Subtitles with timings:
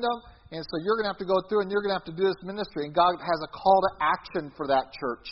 [0.00, 0.18] them,
[0.50, 2.16] and so you're going to have to go through and you're going to have to
[2.16, 2.88] do this ministry.
[2.88, 5.28] And God has a call to action for that church.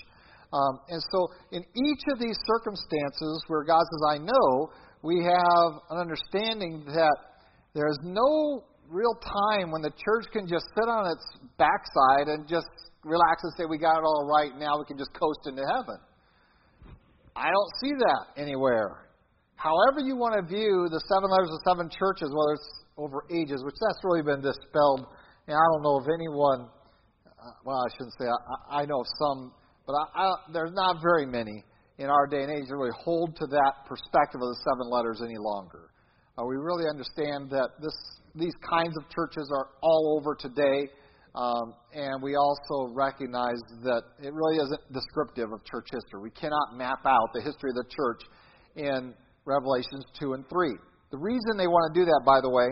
[0.53, 4.71] Um, and so, in each of these circumstances where God says, I know,
[5.03, 7.17] we have an understanding that
[7.75, 11.25] there is no real time when the church can just sit on its
[11.59, 12.69] backside and just
[13.05, 15.99] relax and say, We got it all right, now we can just coast into heaven.
[17.35, 19.07] I don't see that anywhere.
[19.57, 23.63] However, you want to view the seven letters of seven churches, whether it's over ages,
[23.65, 25.07] which that's really been dispelled.
[25.47, 26.69] And I don't know of anyone,
[27.27, 29.53] uh, well, I shouldn't say, I, I know of some,
[29.87, 31.65] but I, I, there's not very many
[31.99, 35.21] in our day and age that really hold to that perspective of the seven letters
[35.23, 35.91] any longer.
[36.39, 37.95] Uh, we really understand that this,
[38.35, 40.91] these kinds of churches are all over today.
[41.35, 46.21] Um, and we also recognize that it really isn't descriptive of church history.
[46.23, 48.23] We cannot map out the history of the church
[48.75, 50.71] in Revelations 2 and 3.
[51.11, 52.67] The reason they want to do that, by the way,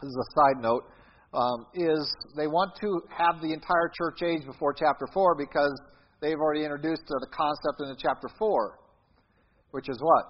[0.00, 0.84] this is a side note,
[1.32, 5.72] um, is they want to have the entire church age before chapter 4 because
[6.20, 8.78] they've already introduced the concept in chapter 4,
[9.72, 10.24] which is what?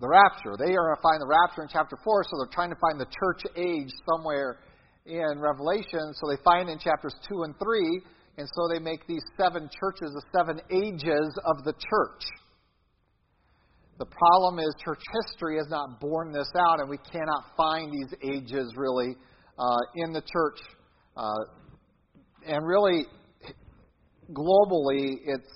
[0.00, 0.56] The rapture.
[0.58, 2.98] They are going to find the rapture in chapter 4, so they're trying to find
[2.98, 4.58] the church age somewhere
[5.06, 8.00] in Revelation, so they find in chapters 2 and 3,
[8.38, 12.24] and so they make these seven churches the seven ages of the church.
[14.00, 18.08] The problem is church history has not borne this out, and we cannot find these
[18.24, 19.14] ages really
[19.58, 20.58] uh, in the church.
[21.14, 21.44] Uh,
[22.46, 23.04] and really,
[24.32, 25.52] globally, it's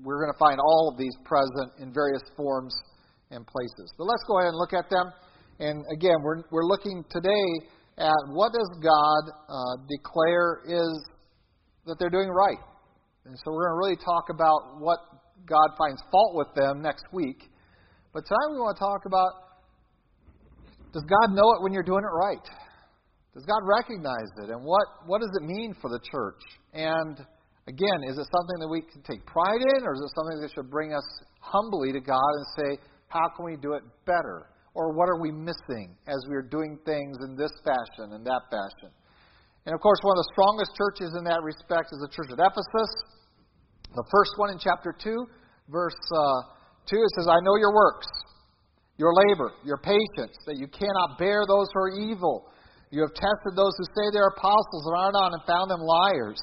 [0.00, 2.72] we're going to find all of these present in various forms
[3.32, 3.92] and places.
[3.98, 5.10] But let's go ahead and look at them.
[5.58, 7.66] And again, we're, we're looking today
[7.98, 11.02] at what does God uh, declare is
[11.86, 12.62] that they're doing right.
[13.24, 15.00] And so we're going to really talk about what
[15.48, 17.50] God finds fault with them next week.
[18.16, 19.60] But tonight we want to talk about
[20.96, 22.40] does God know it when you're doing it right?
[23.36, 24.48] Does God recognize it?
[24.48, 26.40] And what, what does it mean for the church?
[26.72, 27.20] And
[27.68, 30.48] again, is it something that we can take pride in, or is it something that
[30.56, 31.04] should bring us
[31.44, 32.70] humbly to God and say,
[33.12, 34.48] how can we do it better?
[34.76, 38.44] or what are we missing as we are doing things in this fashion and that
[38.52, 38.92] fashion?
[39.64, 42.36] And of course, one of the strongest churches in that respect is the church at
[42.36, 42.92] Ephesus.
[43.96, 45.16] The first one in chapter 2,
[45.72, 46.55] verse uh,
[46.86, 48.06] 2, it says, I know your works,
[48.98, 52.48] your labor, your patience, that you cannot bear those who are evil.
[52.90, 56.40] You have tested those who say they're apostles and are not, and found them liars.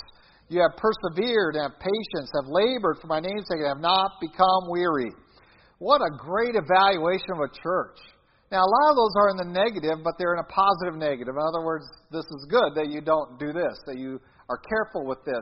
[0.50, 4.20] You have persevered and have patience, have labored for my name's sake, and have not
[4.20, 5.09] become weary.
[5.80, 7.98] What a great evaluation of a church.
[8.52, 11.34] Now, a lot of those are in the negative, but they're in a positive negative.
[11.34, 15.10] In other words, this is good that you don't do this, that you are careful
[15.10, 15.42] with this.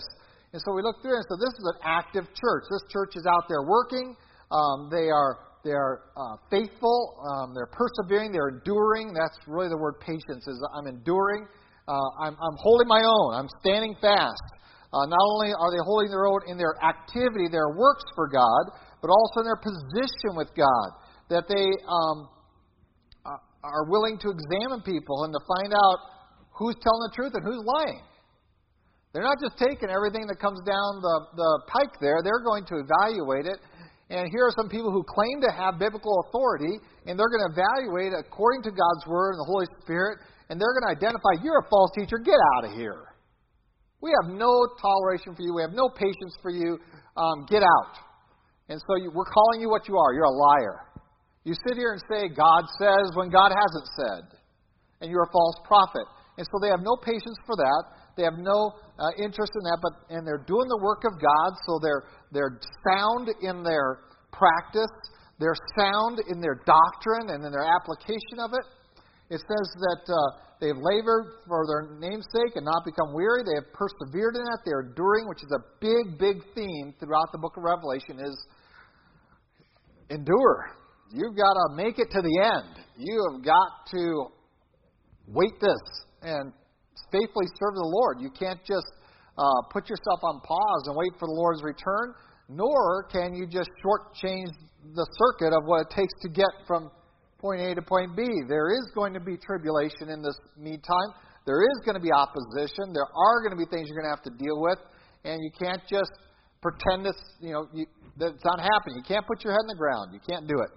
[0.53, 2.63] And so we look through and so this is an active church.
[2.72, 4.16] This church is out there working.
[4.51, 7.22] Um, they are they are uh, faithful.
[7.22, 8.31] Um, they're persevering.
[8.31, 9.13] They're enduring.
[9.13, 10.47] That's really the word patience.
[10.47, 11.47] Is I'm enduring.
[11.88, 13.34] Uh, I'm, I'm holding my own.
[13.35, 14.41] I'm standing fast.
[14.94, 18.75] Uh, not only are they holding their own in their activity, their works for God,
[19.01, 20.88] but also in their position with God.
[21.29, 22.28] That they um,
[23.63, 25.97] are willing to examine people and to find out
[26.57, 28.01] who's telling the truth and who's lying.
[29.13, 32.79] They're not just taking everything that comes down the, the pike there, they're going to
[32.79, 33.59] evaluate it.
[34.11, 36.75] And here are some people who claim to have biblical authority,
[37.07, 40.19] and they're going to evaluate according to God's Word and the Holy Spirit,
[40.51, 43.16] and they're going to identify, you're a false teacher, get out of here.
[44.03, 46.75] We have no toleration for you, we have no patience for you,
[47.16, 47.95] um, get out.
[48.67, 50.11] And so you, we're calling you what you are.
[50.11, 50.91] You're a liar.
[51.47, 54.23] You sit here and say, God says when God hasn't said,
[55.00, 56.03] and you're a false prophet.
[56.38, 57.83] And so they have no patience for that.
[58.17, 61.51] They have no uh, interest in that, but and they're doing the work of God,
[61.66, 64.94] so they're they're sound in their practice,
[65.41, 68.66] they're sound in their doctrine and in their application of it.
[69.34, 70.19] It says that uh,
[70.62, 73.41] they have labored for their namesake and not become weary.
[73.41, 74.59] They have persevered in that.
[74.63, 78.19] They're enduring, which is a big, big theme throughout the book of Revelation.
[78.19, 78.38] Is
[80.12, 80.75] endure
[81.13, 82.85] You've got to make it to the end.
[82.97, 84.28] You have got to
[85.28, 85.81] wait this
[86.22, 86.53] and
[87.12, 88.18] faithfully serve the Lord.
[88.19, 88.88] You can't just
[89.38, 92.16] uh, put yourself on pause and wait for the Lord's return,
[92.50, 94.52] nor can you just shortchange
[94.96, 96.90] the circuit of what it takes to get from
[97.40, 98.24] point A to point B.
[98.48, 101.10] There is going to be tribulation in this meantime.
[101.46, 102.94] There is going to be opposition.
[102.94, 104.78] There are going to be things you're going to have to deal with,
[105.25, 106.12] and you can't just
[106.62, 107.86] pretend this, you know, you,
[108.18, 109.02] that it's not happening.
[109.02, 110.13] You can't put your head in the ground.
[110.13, 110.72] You can't do it.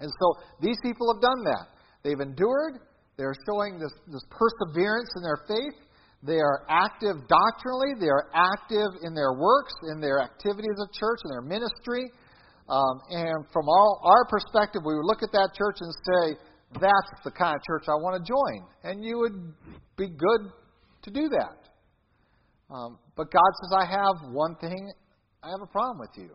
[0.00, 0.26] And so
[0.60, 1.66] these people have done that.
[2.02, 2.80] They've endured.
[3.16, 5.76] They're showing this, this perseverance in their faith.
[6.22, 7.96] They are active doctrinally.
[8.00, 12.10] They are active in their works, in their activities of church, in their ministry.
[12.68, 16.40] Um, and from all our perspective, we would look at that church and say,
[16.80, 18.66] that's the kind of church I want to join.
[18.82, 19.54] And you would
[19.96, 20.50] be good
[21.04, 22.74] to do that.
[22.74, 24.90] Um, but God says, I have one thing,
[25.42, 26.30] I have a problem with you.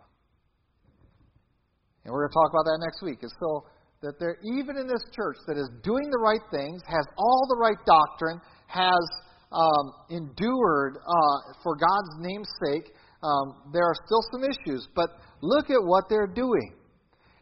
[2.06, 3.20] And we're going to talk about that next week.
[3.22, 3.66] Is so
[4.02, 7.58] that there, even in this church that is doing the right things, has all the
[7.62, 9.06] right doctrine, has
[9.52, 14.88] um, endured uh, for God's name's sake, um, there are still some issues.
[14.96, 15.10] But
[15.42, 16.74] look at what they're doing.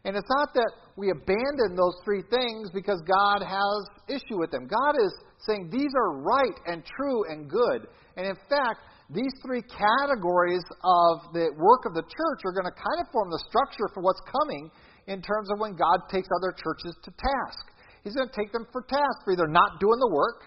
[0.04, 4.68] And it's not that we abandon those three things because God has issue with them.
[4.68, 5.12] God is
[5.46, 7.88] saying these are right and true and good.
[8.16, 12.76] And in fact, these three categories of the work of the church are going to
[12.76, 14.70] kind of form the structure for what's coming
[15.10, 17.66] in terms of when God takes other churches to task.
[18.06, 20.46] He's going to take them for task for either not doing the work,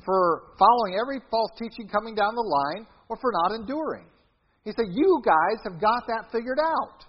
[0.00, 4.08] for following every false teaching coming down the line, or for not enduring.
[4.64, 7.04] He said, You guys have got that figured out.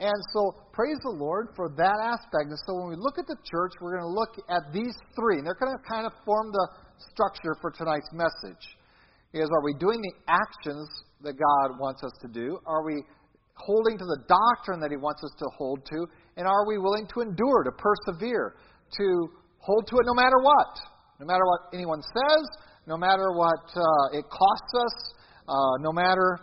[0.00, 2.50] And so, praise the Lord for that aspect.
[2.50, 5.38] And so, when we look at the church, we're going to look at these three,
[5.38, 6.66] and they're going to kind of form the
[7.12, 8.64] structure for tonight's message.
[9.32, 10.88] Is are we doing the actions
[11.22, 12.58] that God wants us to do?
[12.66, 13.02] Are we
[13.54, 16.06] holding to the doctrine that He wants us to hold to?
[16.36, 18.56] And are we willing to endure, to persevere,
[18.98, 19.06] to
[19.58, 20.72] hold to it no matter what?
[21.20, 22.44] No matter what anyone says,
[22.86, 25.14] no matter what uh, it costs us,
[25.48, 26.38] uh, no matter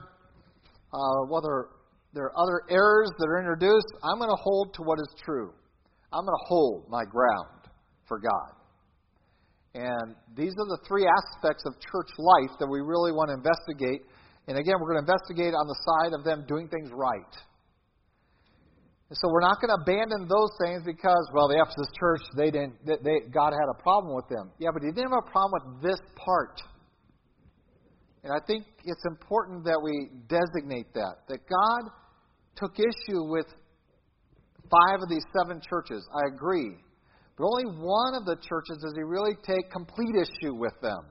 [0.94, 1.70] uh, whether
[2.14, 5.54] there are other errors that are introduced, I'm going to hold to what is true.
[6.12, 7.72] I'm going to hold my ground
[8.08, 8.52] for God.
[9.74, 14.04] And these are the three aspects of church life that we really want to investigate.
[14.48, 17.34] And again, we're going to investigate on the side of them doing things right.
[19.10, 22.50] And so we're not going to abandon those things because, well, the Ephesus church, they
[22.50, 24.52] didn't, they, God had a problem with them.
[24.58, 26.62] Yeah, but He didn't have a problem with this part.
[28.24, 31.28] And I think it's important that we designate that.
[31.28, 31.92] That God
[32.56, 33.48] took issue with
[34.72, 36.08] five of these seven churches.
[36.16, 36.78] I agree.
[37.38, 41.04] But only one of the churches does he really take complete issue with them.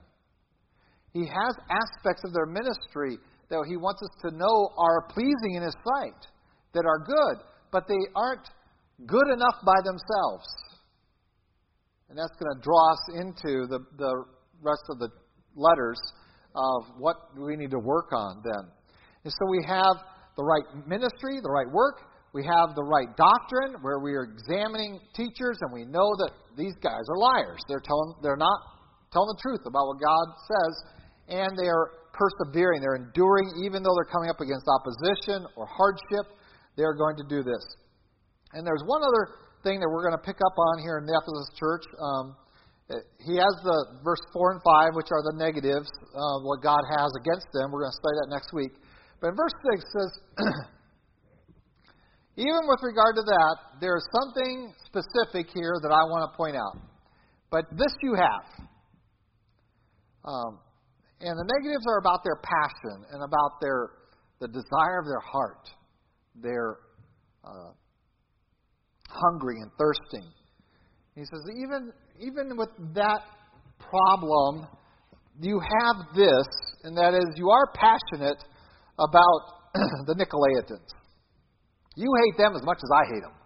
[1.12, 3.19] He has aspects of their ministry
[3.51, 6.27] that he wants us to know are pleasing in his sight,
[6.73, 8.47] that are good, but they aren't
[9.07, 10.47] good enough by themselves.
[12.09, 14.25] And that's going to draw us into the, the
[14.62, 15.09] rest of the
[15.55, 15.99] letters
[16.55, 18.71] of what we need to work on then.
[19.25, 19.97] And so we have
[20.37, 22.03] the right ministry, the right work.
[22.33, 26.75] We have the right doctrine where we are examining teachers and we know that these
[26.83, 27.59] guys are liars.
[27.69, 28.59] They're telling they're not
[29.12, 30.75] telling the truth about what God says
[31.31, 32.82] and they are persevering.
[32.82, 36.37] They're enduring even though they're coming up against opposition or hardship.
[36.77, 37.62] They're going to do this.
[38.53, 41.15] And there's one other thing that we're going to pick up on here in the
[41.15, 41.85] Ephesus church.
[41.97, 42.37] Um,
[43.23, 47.11] he has the verse 4 and 5, which are the negatives, uh, what God has
[47.23, 47.71] against them.
[47.71, 48.75] We're going to study that next week.
[49.23, 50.11] But in verse 6 says,
[52.50, 56.56] even with regard to that, there is something specific here that I want to point
[56.59, 56.83] out.
[57.50, 58.67] But this you have.
[60.25, 60.59] Um,
[61.20, 63.90] and the negatives are about their passion and about their
[64.40, 65.69] the desire of their heart.
[66.34, 66.78] They're
[67.44, 67.72] uh,
[69.08, 70.31] hungry and thirsting.
[71.14, 73.20] He says, even even with that
[73.78, 74.67] problem,
[75.40, 76.46] you have this,
[76.84, 78.43] and that is you are passionate
[78.99, 79.40] about
[80.06, 80.88] the Nicolaitans.
[81.96, 83.37] You hate them as much as I hate them.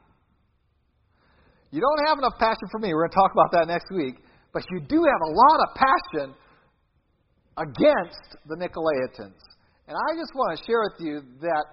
[1.71, 2.95] You don't have enough passion for me.
[2.95, 4.15] We're going to talk about that next week.
[4.53, 6.35] But you do have a lot of passion
[7.57, 9.41] against the Nicolaitans.
[9.87, 11.65] And I just want to share with you that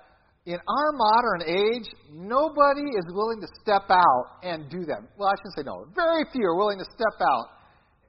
[0.46, 5.00] in our modern age, nobody is willing to step out and do that.
[5.18, 5.86] Well, I shouldn't say no.
[5.96, 7.46] Very few are willing to step out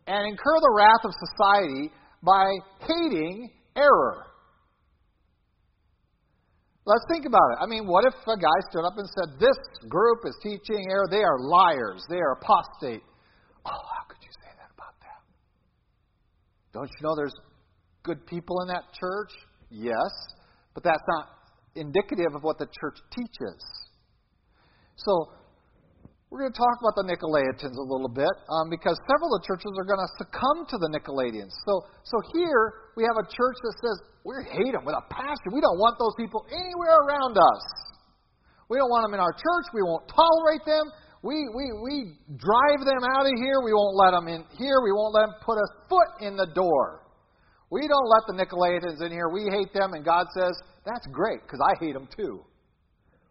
[0.07, 2.49] and incur the wrath of society by
[2.81, 4.33] hating error.
[6.85, 7.59] Let's think about it.
[7.62, 11.07] I mean, what if a guy stood up and said, This group is teaching error.
[11.11, 12.02] They are liars.
[12.11, 13.02] They are apostate.
[13.64, 15.23] Oh, how could you say that about them?
[16.73, 17.35] Don't you know there's
[18.02, 19.30] good people in that church?
[19.71, 20.12] Yes,
[20.75, 21.28] but that's not
[21.75, 23.61] indicative of what the church teaches.
[24.97, 25.32] So,
[26.32, 29.52] we're going to talk about the Nicolaitans a little bit um, because several of the
[29.52, 31.52] churches are going to succumb to the Nicolaitans.
[31.68, 35.52] So, so here we have a church that says we hate them with a passion.
[35.52, 37.64] We don't want those people anywhere around us.
[38.73, 39.66] We don't want them in our church.
[39.76, 40.88] We won't tolerate them.
[41.21, 43.61] We, we, we drive them out of here.
[43.61, 44.80] We won't let them in here.
[44.80, 47.01] We won't let them put a foot in the door.
[47.73, 49.33] We don't let the Nicolaitans in here.
[49.33, 50.52] We hate them, and God says,
[50.85, 52.45] that's great because I hate them too.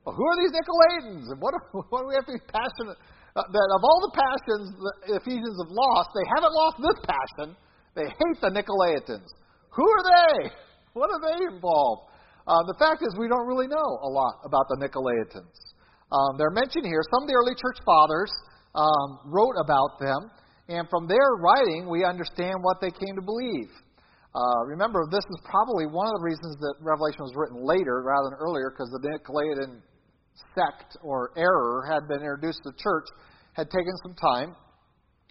[0.01, 1.29] Well, who are these Nicolaitans?
[1.29, 1.53] And what,
[1.93, 2.97] what do we have to be passionate?
[3.37, 7.47] Uh, that of all the passions the Ephesians have lost, they haven't lost this passion.
[7.93, 9.29] They hate the Nicolaitans.
[9.77, 10.49] Who are they?
[10.91, 12.11] What are they involved?
[12.43, 15.55] Uh, the fact is, we don't really know a lot about the Nicolaitans.
[16.11, 16.99] Um, they're mentioned here.
[17.15, 18.27] Some of the early church fathers
[18.75, 20.27] um, wrote about them.
[20.67, 23.71] And from their writing, we understand what they came to believe.
[24.33, 28.31] Uh, remember, this is probably one of the reasons that Revelation was written later rather
[28.31, 29.83] than earlier, because the Nicolaitan
[30.55, 33.07] sect or error had been introduced to the church,
[33.53, 34.55] had taken some time.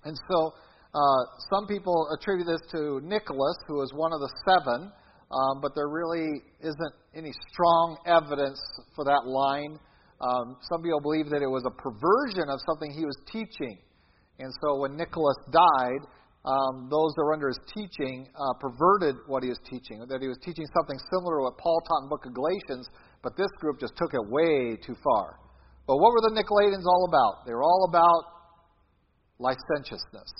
[0.04, 0.52] And so
[0.92, 4.92] uh, some people attribute this to Nicholas, who was one of the seven,
[5.32, 8.60] um, but there really isn't any strong evidence
[8.94, 9.78] for that line.
[10.20, 13.78] Um, some people believe that it was a perversion of something he was teaching.
[14.38, 16.04] And so when Nicholas died,
[16.44, 20.28] um, those that were under his teaching uh, perverted what he was teaching, that he
[20.28, 22.88] was teaching something similar to what Paul taught in the book of Galatians,
[23.22, 25.36] but this group just took it way too far.
[25.86, 27.44] But what were the Nicolaitans all about?
[27.44, 28.22] They were all about
[29.38, 30.32] licentiousness.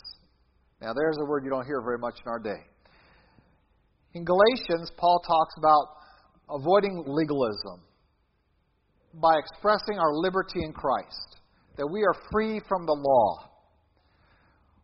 [0.81, 2.65] Now, there's a word you don't hear very much in our day.
[4.15, 6.01] In Galatians, Paul talks about
[6.49, 7.85] avoiding legalism
[9.21, 11.41] by expressing our liberty in Christ,
[11.77, 13.50] that we are free from the law.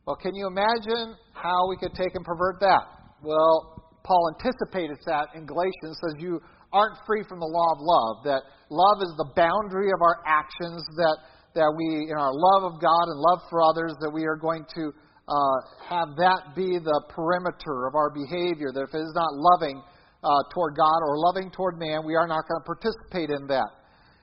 [0.07, 3.11] Well, can you imagine how we could take and pervert that?
[3.27, 6.39] Well, Paul anticipated that in Galatians, says you
[6.73, 10.87] aren't free from the law of love, that love is the boundary of our actions,
[10.95, 11.19] that,
[11.59, 14.63] that we, in our love of God and love for others, that we are going
[14.79, 14.95] to
[15.27, 15.59] uh,
[15.91, 19.83] have that be the perimeter of our behavior, that if it is not loving
[20.23, 23.75] uh, toward God or loving toward man, we are not going to participate in that.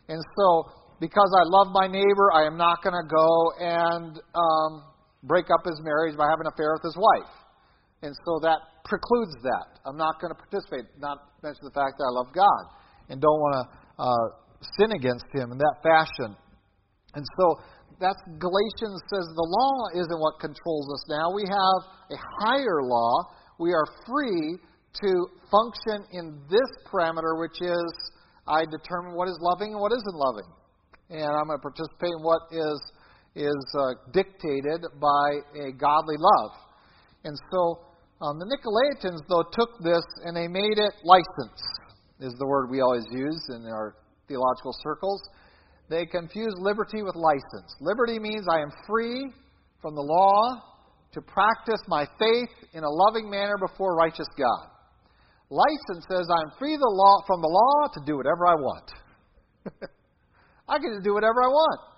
[0.08, 0.64] And so,
[1.04, 3.28] because I love my neighbor, I am not going to go
[3.60, 4.93] and um,
[5.24, 7.34] break up his marriage by having an affair with his wife.
[8.04, 9.80] And so that precludes that.
[9.88, 12.64] I'm not going to participate, not mention the fact that I love God
[13.08, 13.64] and don't want to
[14.04, 14.28] uh,
[14.80, 16.36] sin against him in that fashion.
[17.16, 17.46] And so
[18.00, 21.32] that's Galatians says the law isn't what controls us now.
[21.32, 21.80] We have
[22.12, 23.32] a higher law.
[23.60, 25.12] We are free to
[25.48, 27.88] function in this parameter, which is
[28.48, 30.50] I determine what is loving and what isn't loving.
[31.10, 32.80] And I'm going to participate in what is
[33.36, 35.28] is uh, dictated by
[35.60, 36.52] a godly love.
[37.24, 37.80] And so
[38.22, 41.62] um, the Nicolaitans, though, took this and they made it license,
[42.20, 43.96] is the word we always use in our
[44.28, 45.22] theological circles.
[45.90, 47.76] They confuse liberty with license.
[47.82, 49.32] Liberty means I am free
[49.82, 50.62] from the law
[51.14, 54.68] to practice my faith in a loving manner before righteous God.
[55.50, 58.92] License says I'm free the law, from the law to do whatever I want.
[60.68, 61.93] I can do whatever I want.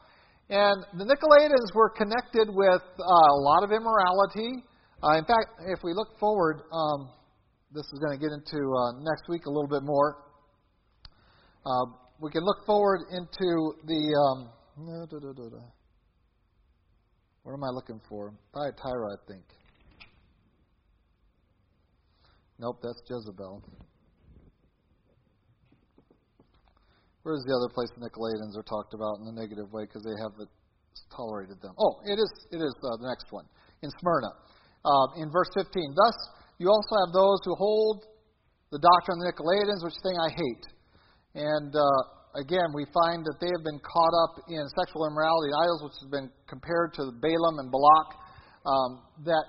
[0.49, 4.63] And the Nicolaitans were connected with uh, a lot of immorality.
[5.03, 7.09] Uh, in fact, if we look forward, um,
[7.71, 10.17] this is going to get into uh, next week a little bit more.
[11.65, 11.85] Uh,
[12.21, 14.01] we can look forward into the.
[14.21, 14.51] Um,
[17.43, 18.33] what am I looking for?
[18.53, 19.43] Thyatira, I think.
[22.59, 23.63] Nope, that's Jezebel.
[27.25, 30.13] Where's the other place the Nicolaitans are talked about in the negative way because they
[30.21, 30.37] have
[31.09, 31.73] tolerated them?
[31.73, 33.49] Oh, it is it is uh, the next one
[33.81, 34.29] in Smyrna,
[34.85, 35.65] uh, in verse 15.
[35.97, 36.13] Thus,
[36.61, 38.05] you also have those who hold
[38.69, 40.65] the doctrine of the Nicolaitans, which thing I hate.
[41.33, 45.57] And uh, again, we find that they have been caught up in sexual immorality and
[45.65, 48.09] idols, which has been compared to Balaam and Balak.
[48.69, 48.89] Um,
[49.25, 49.45] that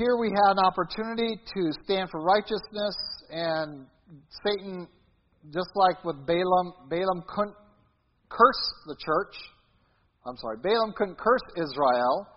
[0.00, 2.96] here we had an opportunity to stand for righteousness,
[3.28, 3.84] and
[4.40, 4.88] Satan
[5.48, 7.56] just like with Balaam, Balaam couldn't
[8.28, 9.34] curse the church.
[10.26, 12.28] I'm sorry, Balaam couldn't curse Israel.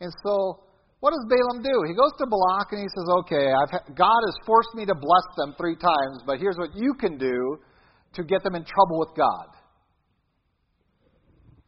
[0.00, 0.64] And so,
[1.00, 1.76] what does Balaam do?
[1.86, 3.52] He goes to Balak and he says, Okay,
[3.92, 7.60] God has forced me to bless them three times, but here's what you can do
[8.14, 9.52] to get them in trouble with God.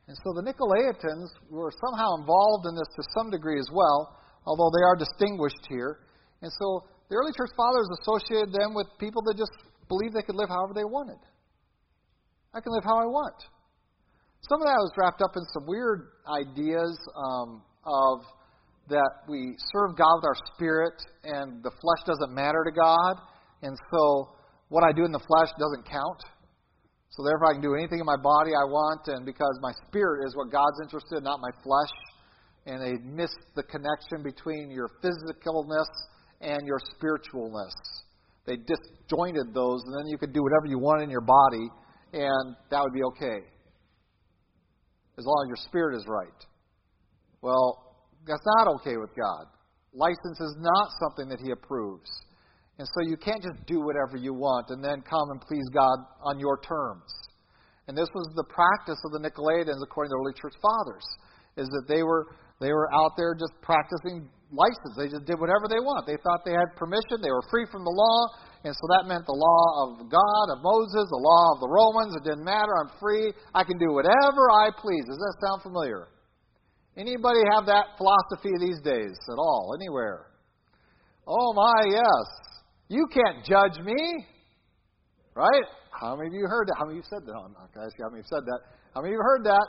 [0.09, 4.17] And so the Nicolaitans were somehow involved in this to some degree as well,
[4.49, 6.01] although they are distinguished here.
[6.41, 9.53] And so the early church fathers associated them with people that just
[9.89, 11.19] believed they could live however they wanted.
[12.55, 13.37] I can live how I want.
[14.49, 18.23] Some of that was wrapped up in some weird ideas um, of
[18.89, 23.15] that we serve God with our spirit and the flesh doesn't matter to God.
[23.63, 24.33] And so
[24.69, 26.23] what I do in the flesh doesn't count.
[27.11, 30.25] So therefore I can do anything in my body I want and because my spirit
[30.27, 31.93] is what God's interested in, not my flesh.
[32.67, 35.89] And they miss the connection between your physicalness
[36.41, 37.75] and your spiritualness.
[38.49, 41.69] They disjointed those, and then you could do whatever you want in your body,
[42.15, 43.45] and that would be okay.
[45.19, 46.41] As long as your spirit is right.
[47.43, 49.53] Well, that's not okay with God.
[49.93, 52.09] License is not something that He approves.
[52.79, 55.99] And so you can't just do whatever you want and then come and please God
[56.23, 57.11] on your terms.
[57.87, 61.05] And this was the practice of the Nicolaitans according to the early church fathers,
[61.57, 62.29] is that they were
[62.61, 64.95] they were out there just practicing license.
[64.97, 66.09] They just did whatever they want.
[66.09, 67.21] They thought they had permission.
[67.21, 68.19] They were free from the law.
[68.65, 72.17] And so that meant the law of God, of Moses, the law of the Romans.
[72.17, 72.73] It didn't matter.
[72.81, 73.31] I'm free.
[73.55, 75.07] I can do whatever I please.
[75.07, 76.11] Does that sound familiar?
[76.99, 80.35] Anybody have that philosophy these days at all, anywhere?
[81.29, 82.27] Oh my, yes.
[82.89, 84.27] You can't judge me.
[85.37, 85.63] Right?
[85.95, 86.75] How many of you heard that?
[86.79, 87.35] How many of you said that?
[87.39, 88.61] I'm not ask you how many of you said that.
[88.95, 89.67] How many of you heard that?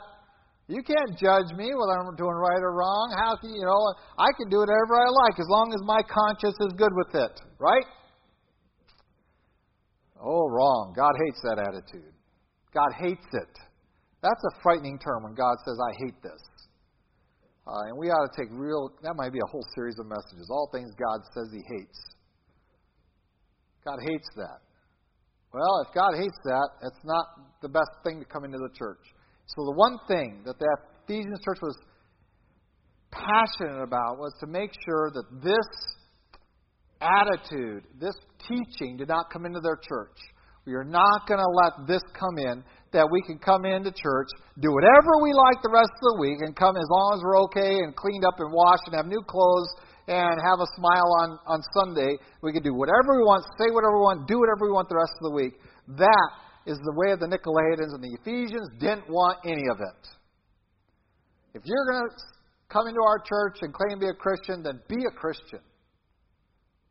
[0.70, 3.10] You can't judge me whether I'm doing right or wrong.
[3.18, 3.82] How can you know?
[4.14, 7.34] I can do whatever I like as long as my conscience is good with it.
[7.58, 7.82] Right?
[10.22, 10.94] Oh, wrong.
[10.94, 12.14] God hates that attitude.
[12.70, 13.54] God hates it.
[14.22, 16.42] That's a frightening term when God says, I hate this.
[17.66, 20.46] Uh, and we ought to take real, that might be a whole series of messages.
[20.50, 21.98] All things God says He hates.
[23.84, 24.62] God hates that.
[25.52, 27.26] Well, if God hates that, it's not
[27.60, 29.02] the best thing to come into the church.
[29.56, 31.76] So the one thing that the Ephesians church was
[33.10, 35.68] passionate about was to make sure that this
[37.00, 38.14] attitude, this
[38.46, 40.16] teaching did not come into their church.
[40.66, 44.28] We are not going to let this come in, that we can come into church,
[44.60, 47.42] do whatever we like the rest of the week, and come as long as we're
[47.50, 49.70] okay and cleaned up and washed and have new clothes
[50.06, 52.18] and have a smile on, on Sunday.
[52.42, 54.98] We can do whatever we want, say whatever we want, do whatever we want the
[54.98, 55.54] rest of the week.
[55.98, 56.28] That
[56.66, 60.08] is the way of the Nicolaitans, and the Ephesians didn't want any of it.
[61.54, 62.16] If you're going to
[62.68, 65.60] come into our church and claim to be a Christian, then be a Christian.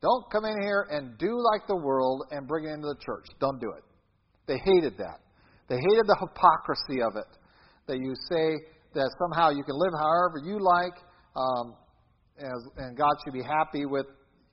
[0.01, 3.27] Don't come in here and do like the world and bring it into the church.
[3.39, 3.83] Don't do it.
[4.47, 5.19] They hated that.
[5.67, 7.29] They hated the hypocrisy of it.
[7.87, 8.57] That you say
[8.93, 10.97] that somehow you can live however you like,
[11.35, 11.75] um,
[12.39, 14.05] as, and God should be happy with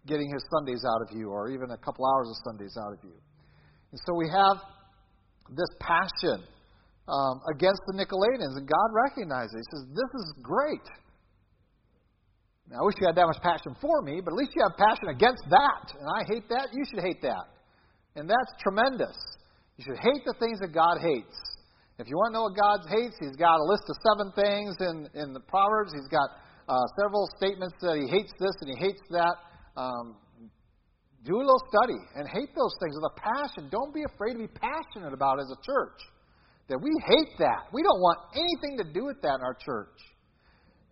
[0.06, 2.98] getting his Sundays out of you, or even a couple hours of Sundays out of
[3.02, 3.14] you.
[3.90, 4.56] And so we have
[5.54, 6.42] this passion
[7.06, 9.62] um, against the Nicolaitans, and God recognizes it.
[9.62, 10.86] He says, This is great.
[12.66, 14.74] Now, I wish you had that much passion for me, but at least you have
[14.74, 15.86] passion against that.
[15.94, 16.74] And I hate that.
[16.74, 17.46] You should hate that.
[18.18, 19.14] And that's tremendous.
[19.78, 21.36] You should hate the things that God hates.
[22.02, 24.74] If you want to know what God hates, He's got a list of seven things
[24.82, 25.94] in, in the Proverbs.
[25.94, 26.28] He's got
[26.68, 29.36] uh, several statements that he hates this and he hates that.
[29.76, 30.16] Um,
[31.26, 33.66] do a little study and hate those things with a passion.
[33.68, 35.98] Don't be afraid to be passionate about as a church.
[36.70, 37.66] That we hate that.
[37.74, 39.98] We don't want anything to do with that in our church.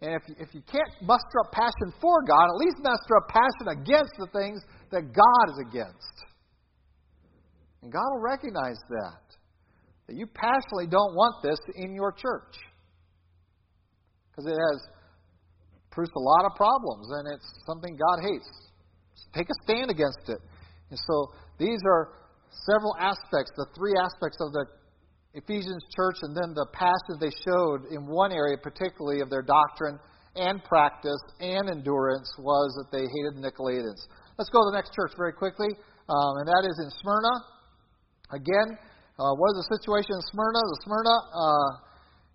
[0.03, 3.31] And if you, if you can't muster up passion for God, at least muster up
[3.31, 6.17] passion against the things that God is against.
[7.83, 9.25] And God will recognize that.
[10.09, 12.59] That you passionately don't want this in your church.
[14.31, 14.79] Because it has
[15.91, 18.51] produced a lot of problems, and it's something God hates.
[19.35, 20.39] Take a stand against it.
[20.91, 22.13] And so these are
[22.67, 24.67] several aspects, the three aspects of the
[25.35, 29.99] Ephesians church, and then the passion they showed in one area, particularly of their doctrine
[30.37, 34.07] and practice and endurance, was that they hated Nicolaitans.
[34.39, 35.75] Let's go to the next church very quickly,
[36.09, 37.35] um, and that is in Smyrna.
[38.31, 38.79] Again,
[39.19, 40.59] uh, what is the situation in Smyrna?
[40.59, 41.71] The Smyrna uh,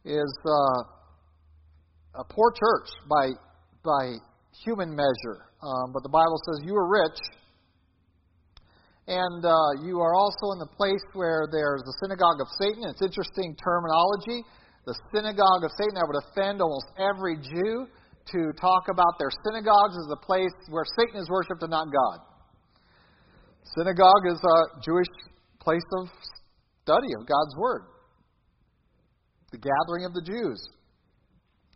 [0.05, 3.31] is uh, a poor church by
[3.83, 4.15] by
[4.63, 5.48] human measure.
[5.59, 7.19] Um, but the Bible says you are rich,
[9.07, 12.87] and uh, you are also in the place where there's the synagogue of Satan.
[12.87, 14.45] It's interesting terminology.
[14.87, 17.91] The synagogue of Satan, I would offend almost every Jew
[18.31, 22.23] to talk about their synagogues as a place where Satan is worshipped and not God.
[23.75, 25.11] Synagogue is a Jewish
[25.59, 26.07] place of
[26.81, 27.83] study of God's Word,
[29.51, 30.61] the gathering of the Jews.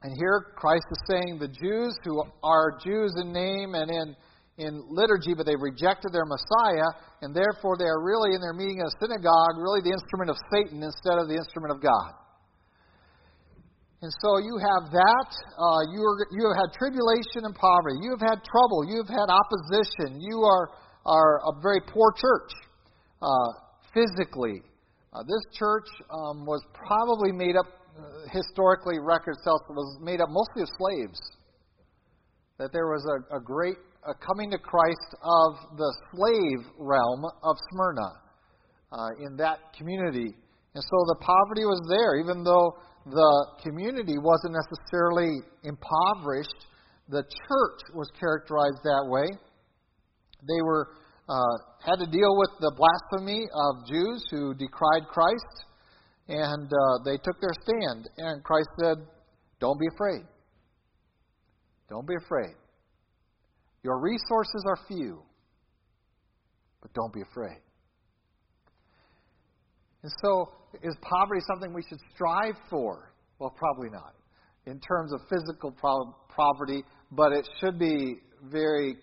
[0.04, 4.16] And here Christ is saying the Jews who are Jews in name and in,
[4.60, 6.92] in liturgy, but they've rejected their Messiah,
[7.24, 10.38] and therefore they are really in their meeting in a synagogue, really the instrument of
[10.52, 12.20] Satan instead of the instrument of God.
[14.04, 15.30] And so you have that.
[15.56, 18.04] Uh, you, are, you have had tribulation and poverty.
[18.04, 18.84] You have had trouble.
[18.84, 20.20] You have had opposition.
[20.20, 20.76] You are,
[21.08, 22.52] are a very poor church
[23.24, 23.50] uh,
[23.96, 24.60] physically.
[25.16, 27.83] Uh, this church um, was probably made up
[28.32, 31.19] historically records tell us was made up mostly of slaves.
[32.58, 37.56] That there was a, a great a coming to Christ of the slave realm of
[37.71, 38.10] Smyrna
[38.91, 40.36] uh, in that community.
[40.75, 42.75] And so the poverty was there, even though
[43.06, 46.67] the community wasn't necessarily impoverished.
[47.10, 49.27] The church was characterized that way.
[50.41, 50.89] They were
[51.29, 55.67] uh, had to deal with the blasphemy of Jews who decried Christ.
[56.27, 58.09] And uh, they took their stand.
[58.17, 58.97] And Christ said,
[59.59, 60.23] Don't be afraid.
[61.89, 62.55] Don't be afraid.
[63.83, 65.21] Your resources are few,
[66.81, 67.59] but don't be afraid.
[70.01, 73.13] And so, is poverty something we should strive for?
[73.39, 74.15] Well, probably not
[74.65, 78.95] in terms of physical pro- poverty, but it should be very.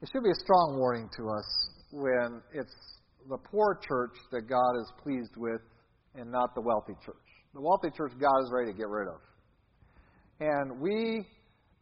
[0.00, 2.74] It should be a strong warning to us when it's
[3.28, 5.60] the poor church that God is pleased with
[6.14, 7.16] and not the wealthy church.
[7.54, 9.20] The wealthy church God is ready to get rid of.
[10.40, 11.26] And we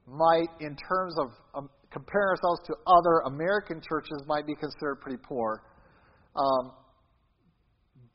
[0.07, 5.19] might, in terms of um, comparing ourselves to other American churches, might be considered pretty
[5.27, 5.63] poor.
[6.37, 6.73] Um,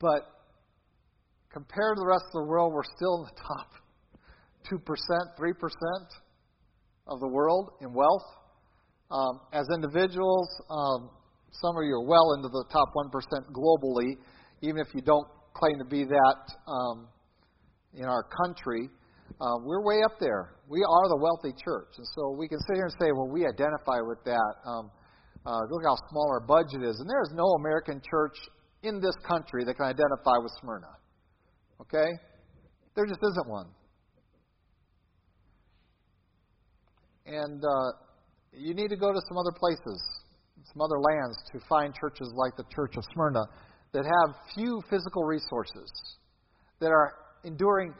[0.00, 0.22] but
[1.52, 3.70] compared to the rest of the world, we're still in the top
[4.70, 4.80] 2%,
[5.38, 5.52] 3%
[7.08, 8.24] of the world in wealth.
[9.10, 11.10] Um, as individuals, um,
[11.50, 13.10] some of you are well into the top 1%
[13.52, 14.16] globally,
[14.62, 17.08] even if you don't claim to be that um,
[17.94, 18.88] in our country.
[19.40, 20.56] Uh, we're way up there.
[20.68, 21.92] We are the wealthy church.
[21.98, 24.52] And so we can sit here and say, well, we identify with that.
[24.64, 24.90] Um,
[25.44, 27.00] uh, look how small our budget is.
[27.00, 28.36] And there's no American church
[28.82, 30.92] in this country that can identify with Smyrna.
[31.80, 32.10] Okay?
[32.94, 33.66] There just isn't one.
[37.26, 38.06] And uh,
[38.52, 40.00] you need to go to some other places,
[40.80, 43.44] other lands, to find churches like the Church of Smyrna
[43.92, 45.90] that have few physical resources,
[46.80, 47.94] that are enduring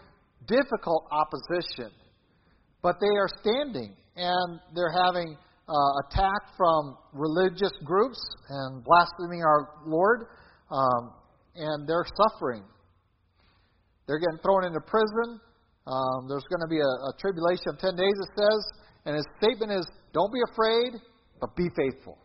[0.47, 1.91] difficult opposition,
[2.83, 5.37] but they are standing and they're having
[5.69, 5.73] uh,
[6.07, 10.27] attack from religious groups and blaspheming our Lord,
[10.71, 11.13] um,
[11.55, 12.63] and they're suffering.
[14.07, 15.41] They're getting thrown into prison.
[15.87, 18.63] Um, there's going to be a, a tribulation of 10 days, it says,
[19.07, 21.01] and his statement is don't be afraid,
[21.41, 22.19] but be faithful.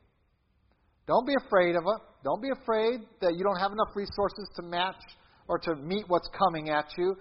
[1.07, 2.01] Don't be afraid of it.
[2.23, 5.01] Don't be afraid that you don't have enough resources to match
[5.47, 7.15] or to meet what's coming at you.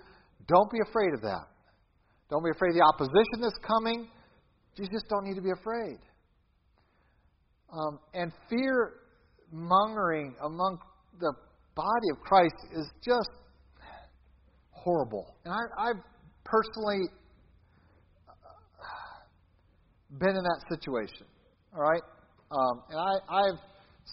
[0.47, 1.47] Don't be afraid of that.
[2.29, 4.09] Don't be afraid of the opposition that's coming.
[4.77, 5.99] You just don't need to be afraid.
[7.73, 8.95] Um, and fear
[9.53, 10.79] mongering among
[11.19, 11.33] the
[11.75, 13.31] body of Christ is just
[14.71, 15.37] horrible.
[15.45, 16.03] And I, I've
[16.45, 17.03] personally
[20.19, 21.27] been in that situation.
[21.75, 22.03] All right?
[22.51, 23.61] Um, and I, I've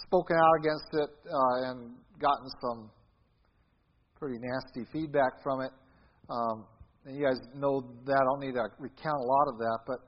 [0.03, 2.89] spoken out against it uh, and gotten some
[4.19, 5.71] pretty nasty feedback from it.
[6.29, 6.65] Um,
[7.05, 8.19] and you guys know that.
[8.19, 9.79] I don't need to recount a lot of that.
[9.87, 9.99] But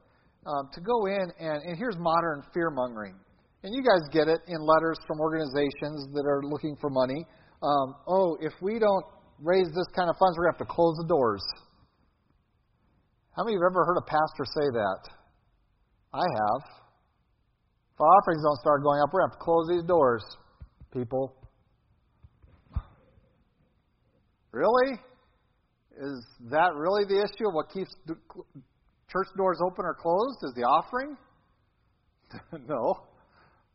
[0.50, 3.16] um, to go in and, and here's modern fear mongering.
[3.64, 7.26] And you guys get it in letters from organizations that are looking for money.
[7.62, 9.06] Um, oh, if we don't
[9.40, 11.44] raise this kind of funds, we're going to have to close the doors.
[13.36, 15.02] How many of you have ever heard a pastor say that?
[16.14, 16.62] I have.
[18.00, 20.24] If our offerings don't start going up, we're going to have to close these doors,
[20.96, 21.36] people.
[24.54, 24.96] Really?
[26.00, 27.92] Is that really the issue of what keeps
[29.12, 30.40] church doors open or closed?
[30.48, 31.18] Is the offering?
[32.72, 33.04] no.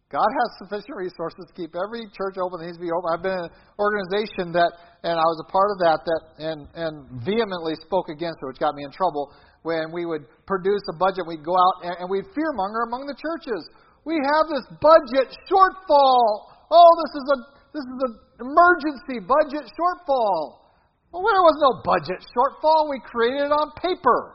[0.09, 3.09] God has sufficient resources to keep every church open that needs to be open.
[3.13, 4.73] I've been in an organization that,
[5.05, 6.95] and I was a part of that, that and, and
[7.29, 11.25] vehemently spoke against it, which got me in trouble when we would produce a budget,
[11.27, 13.65] we'd go out and, and we'd fearmonger among the churches.
[14.05, 16.53] We have this budget shortfall.
[16.71, 17.39] Oh, this is a
[17.75, 20.63] this is an emergency budget shortfall.
[21.11, 22.91] Well, there was no budget shortfall.
[22.91, 24.35] We created it on paper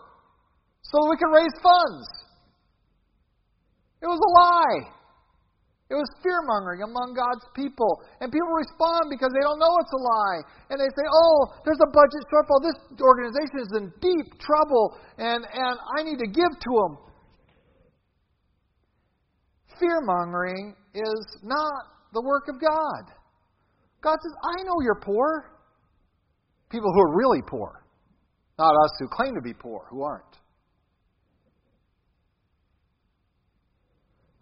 [0.81, 2.07] so we could raise funds.
[4.01, 4.99] It was a lie.
[5.89, 8.05] It was fear mongering among God's people.
[8.21, 10.39] And people respond because they don't know it's a lie.
[10.69, 12.61] And they say, oh, there's a budget shortfall.
[12.61, 16.93] This organization is in deep trouble, and, and I need to give to them.
[19.79, 21.71] Fear mongering is not
[22.13, 23.13] the work of God.
[24.01, 25.51] God says, I know you're poor.
[26.69, 27.83] People who are really poor,
[28.59, 30.37] not us who claim to be poor, who aren't.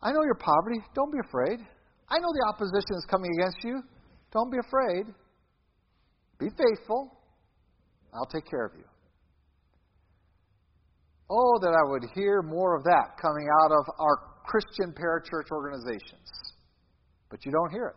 [0.01, 0.79] I know your poverty.
[0.93, 1.59] Don't be afraid.
[2.09, 3.81] I know the opposition is coming against you.
[4.31, 5.05] Don't be afraid.
[6.39, 7.11] Be faithful.
[8.13, 8.85] I'll take care of you.
[11.29, 16.55] Oh, that I would hear more of that coming out of our Christian parachurch organizations.
[17.29, 17.95] But you don't hear it.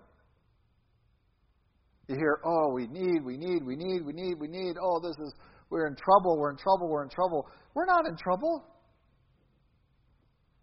[2.09, 4.75] You hear, oh, we need, we need, we need, we need, we need.
[4.83, 5.33] Oh, this is,
[5.71, 7.47] we're in trouble, we're in trouble, we're in trouble.
[7.75, 8.65] We're not in trouble.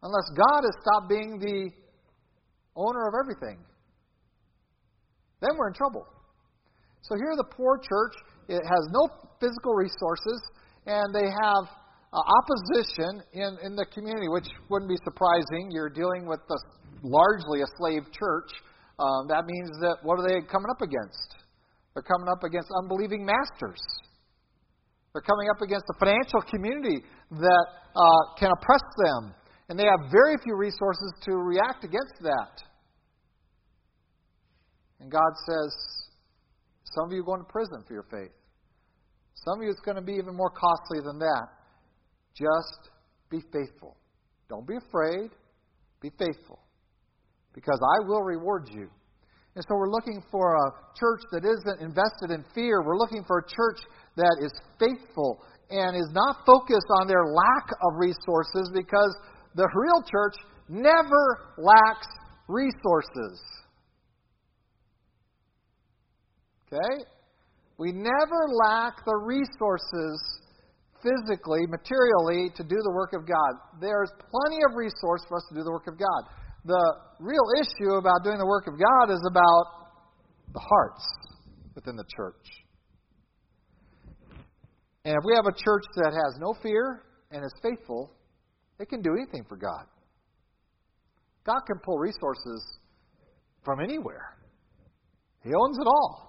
[0.03, 1.71] Unless God has stopped being the
[2.75, 3.63] owner of everything.
[5.39, 6.05] Then we're in trouble.
[7.01, 8.15] So here the poor church
[8.49, 9.07] it has no
[9.39, 10.41] physical resources
[10.85, 11.63] and they have
[12.13, 15.69] uh, opposition in, in the community, which wouldn't be surprising.
[15.71, 16.59] You're dealing with a,
[17.03, 18.51] largely a slave church.
[18.99, 21.35] Um, that means that what are they coming up against?
[21.93, 23.81] They're coming up against unbelieving masters.
[25.13, 29.33] They're coming up against the financial community that uh, can oppress them
[29.69, 32.63] and they have very few resources to react against that.
[34.99, 35.75] And God says,
[36.95, 38.31] some of you are going to prison for your faith.
[39.45, 41.47] Some of you, it's going to be even more costly than that.
[42.37, 42.91] Just
[43.29, 43.97] be faithful.
[44.49, 45.31] Don't be afraid.
[46.01, 46.59] Be faithful.
[47.53, 48.87] Because I will reward you.
[49.55, 52.83] And so we're looking for a church that isn't invested in fear.
[52.85, 53.79] We're looking for a church
[54.15, 59.17] that is faithful and is not focused on their lack of resources because
[59.55, 60.35] the real church
[60.69, 62.07] never lacks
[62.47, 63.41] resources.
[66.67, 67.05] Okay?
[67.79, 70.21] We never lack the resources
[71.01, 73.51] physically, materially, to do the work of God.
[73.79, 76.21] There's plenty of resource for us to do the work of God.
[76.65, 76.83] The
[77.19, 79.65] real issue about doing the work of God is about
[80.53, 81.05] the hearts
[81.75, 82.45] within the church.
[85.05, 88.11] And if we have a church that has no fear and is faithful,
[88.79, 89.85] it can do anything for God.
[91.45, 92.79] God can pull resources
[93.63, 94.37] from anywhere.
[95.43, 96.26] He owns it all.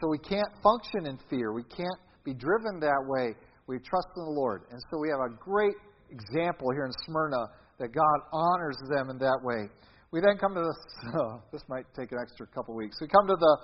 [0.00, 1.52] So we can't function in fear.
[1.52, 3.34] We can't be driven that way.
[3.66, 4.62] We trust in the Lord.
[4.70, 5.76] And so we have a great
[6.10, 7.46] example here in Smyrna
[7.78, 9.68] that God honors them in that way.
[10.12, 12.98] We then come to this, oh, this might take an extra couple weeks.
[13.00, 13.56] We come to the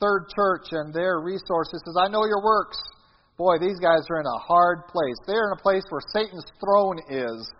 [0.00, 2.78] third church and their resources says, I know your works.
[3.36, 5.18] Boy, these guys are in a hard place.
[5.26, 7.50] They're in a place where Satan's throne is.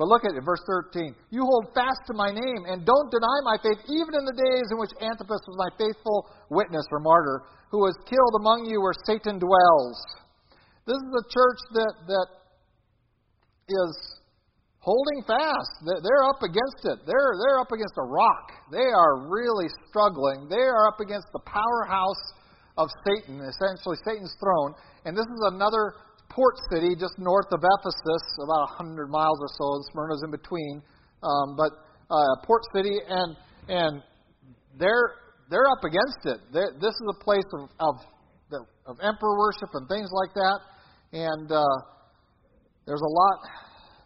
[0.00, 1.12] But look at it, verse 13.
[1.28, 4.72] You hold fast to my name and don't deny my faith, even in the days
[4.72, 8.96] in which Antipas was my faithful witness or martyr, who was killed among you where
[9.04, 10.00] Satan dwells.
[10.88, 12.28] This is a church that, that
[13.68, 13.92] is
[14.80, 15.84] holding fast.
[15.84, 17.04] They're up against it.
[17.04, 18.56] They're, they're up against a rock.
[18.72, 20.48] They are really struggling.
[20.48, 22.24] They are up against the powerhouse
[22.80, 24.72] of Satan, essentially Satan's throne.
[25.04, 25.92] And this is another
[26.30, 30.82] port city just north of Ephesus, about 100 miles or so, and Smyrna's in between.
[31.22, 31.70] Um, but
[32.10, 33.36] uh, port city, and
[33.68, 34.02] and
[34.78, 35.14] they're
[35.50, 36.38] they're up against it.
[36.52, 37.94] They're, this is a place of, of
[38.86, 40.58] of emperor worship and things like that,
[41.12, 41.76] and uh,
[42.86, 43.38] there's a lot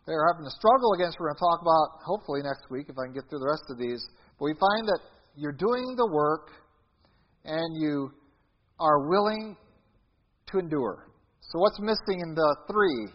[0.07, 1.17] they're having to struggle against.
[1.19, 3.65] We're going to talk about hopefully next week if I can get through the rest
[3.71, 4.05] of these.
[4.39, 5.01] But we find that
[5.37, 6.51] you're doing the work,
[7.45, 8.11] and you
[8.79, 9.57] are willing
[10.53, 11.09] to endure.
[11.49, 13.13] So, what's missing in the three?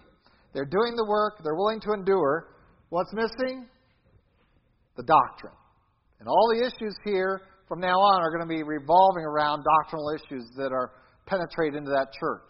[0.54, 2.56] They're doing the work, they're willing to endure.
[2.90, 3.68] What's missing?
[4.98, 5.54] The doctrine.
[6.20, 10.10] And all the issues here from now on are going to be revolving around doctrinal
[10.10, 10.92] issues that are
[11.28, 12.50] penetrate into that church.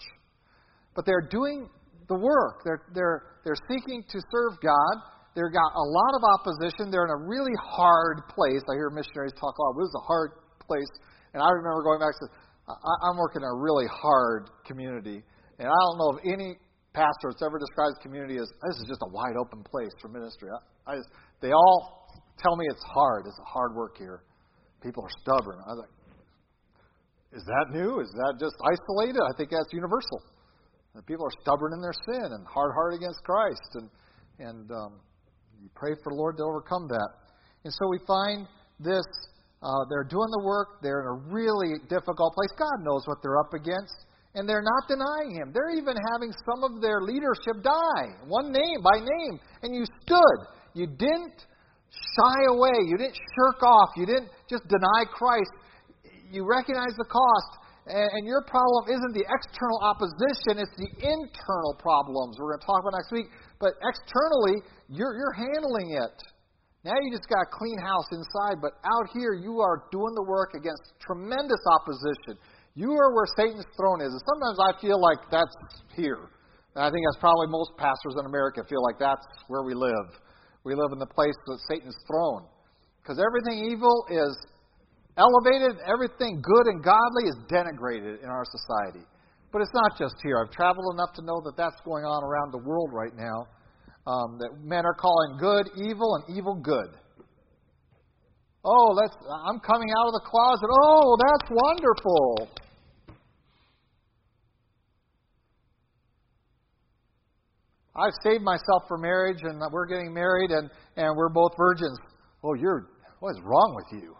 [0.95, 1.67] But they're doing
[2.07, 2.63] the work.
[2.63, 4.95] They're, they're, they're seeking to serve God.
[5.35, 6.89] They've got a lot of opposition.
[6.89, 8.63] They're in a really hard place.
[8.65, 9.77] I hear missionaries talk a lot.
[9.77, 10.31] This is a hard
[10.65, 10.89] place.
[11.35, 12.27] And I remember going back to,
[13.05, 15.21] I'm working in a really hard community.
[15.59, 16.55] And I don't know of any
[16.95, 20.49] pastor that's ever described community as this is just a wide open place for ministry.
[20.49, 21.11] I, I just,
[21.43, 22.07] they all
[22.39, 23.27] tell me it's hard.
[23.27, 24.23] It's hard work here.
[24.81, 25.59] People are stubborn.
[25.67, 25.93] I was like,
[27.35, 27.99] is that new?
[27.99, 29.21] Is that just isolated?
[29.21, 30.23] I think that's universal.
[30.95, 33.87] That people are stubborn in their sin and hard hearted against Christ, and
[34.39, 34.97] and um,
[35.61, 37.09] you pray for the Lord to overcome that.
[37.65, 38.47] And so we find
[38.79, 39.05] this.
[39.61, 40.79] Uh, they're doing the work.
[40.81, 42.49] They're in a really difficult place.
[42.57, 45.51] God knows what they're up against and they're not denying him.
[45.53, 49.39] They're even having some of their leadership die, one name by name.
[49.63, 50.39] And you stood.
[50.73, 51.45] You didn't
[51.89, 52.77] shy away.
[52.85, 53.89] You didn't shirk off.
[53.97, 55.49] You didn't just deny Christ.
[56.29, 57.51] You recognize the cost.
[57.89, 62.37] And your problem isn't the external opposition, it's the internal problems.
[62.37, 63.25] We're going to talk about next week.
[63.57, 64.61] But externally,
[64.93, 66.17] you're, you're handling it.
[66.85, 70.23] Now you just got a clean house inside, but out here you are doing the
[70.23, 72.37] work against tremendous opposition.
[72.79, 74.15] You are where Satan's throne is.
[74.15, 75.51] And sometimes I feel like that's
[75.99, 76.31] here.
[76.79, 80.15] And I think that's probably most pastors in America feel like that's where we live.
[80.63, 82.47] We live in the place of Satan's throne.
[83.03, 84.31] Because everything evil is
[85.19, 89.03] elevated, everything good and godly is denigrated in our society.
[89.51, 90.39] But it's not just here.
[90.39, 93.43] I've traveled enough to know that that's going on around the world right now.
[94.07, 96.95] Um, that men are calling good evil and evil good.
[98.63, 99.15] Oh, let's,
[99.51, 100.69] I'm coming out of the closet.
[100.87, 102.47] Oh, that's wonderful.
[107.99, 111.97] I've saved myself for marriage, and we're getting married, and, and we're both virgins.
[112.43, 112.87] Oh, you're,
[113.19, 114.15] what is wrong with you?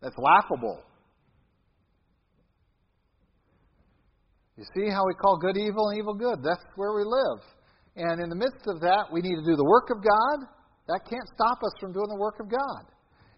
[0.00, 0.82] That's laughable.
[4.56, 6.42] You see how we call good evil and evil good?
[6.42, 7.42] That's where we live.
[7.96, 10.46] And in the midst of that, we need to do the work of God.
[10.86, 12.90] That can't stop us from doing the work of God.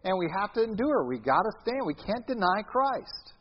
[0.05, 1.07] And we have to endure.
[1.09, 1.81] We got to stand.
[1.87, 3.35] We can't deny Christ.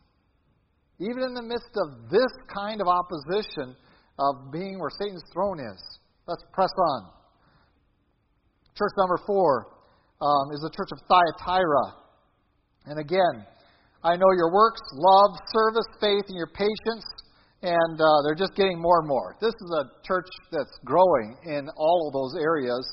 [1.00, 3.76] Even in the midst of this kind of opposition
[4.20, 5.80] of being where Satan's throne is.
[6.28, 7.12] Let's press on.
[8.78, 9.68] Church number four
[10.22, 11.96] um, is the church of Thyatira.
[12.86, 13.48] And again,
[14.04, 17.06] I know your works, love, service, faith, and your patience
[17.62, 19.36] and uh, they're just getting more and more.
[19.42, 22.88] This is a church that's growing in all of those areas.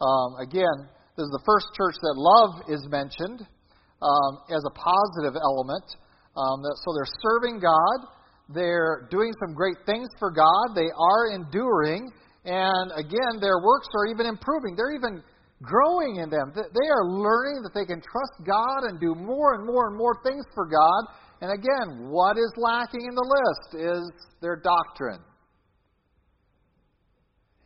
[0.00, 3.44] Um, again, this is the first church that love is mentioned
[4.00, 5.84] um, as a positive element.
[6.38, 8.06] Um, so they're serving God,
[8.48, 12.12] they're doing some great things for God, they are enduring,
[12.44, 14.72] and again, their works are even improving.
[14.76, 15.22] They're even
[15.60, 16.52] growing in them.
[16.54, 20.16] They are learning that they can trust God and do more and more and more
[20.24, 21.12] things for God.
[21.40, 24.02] And again, what is lacking in the list is
[24.40, 25.20] their doctrine.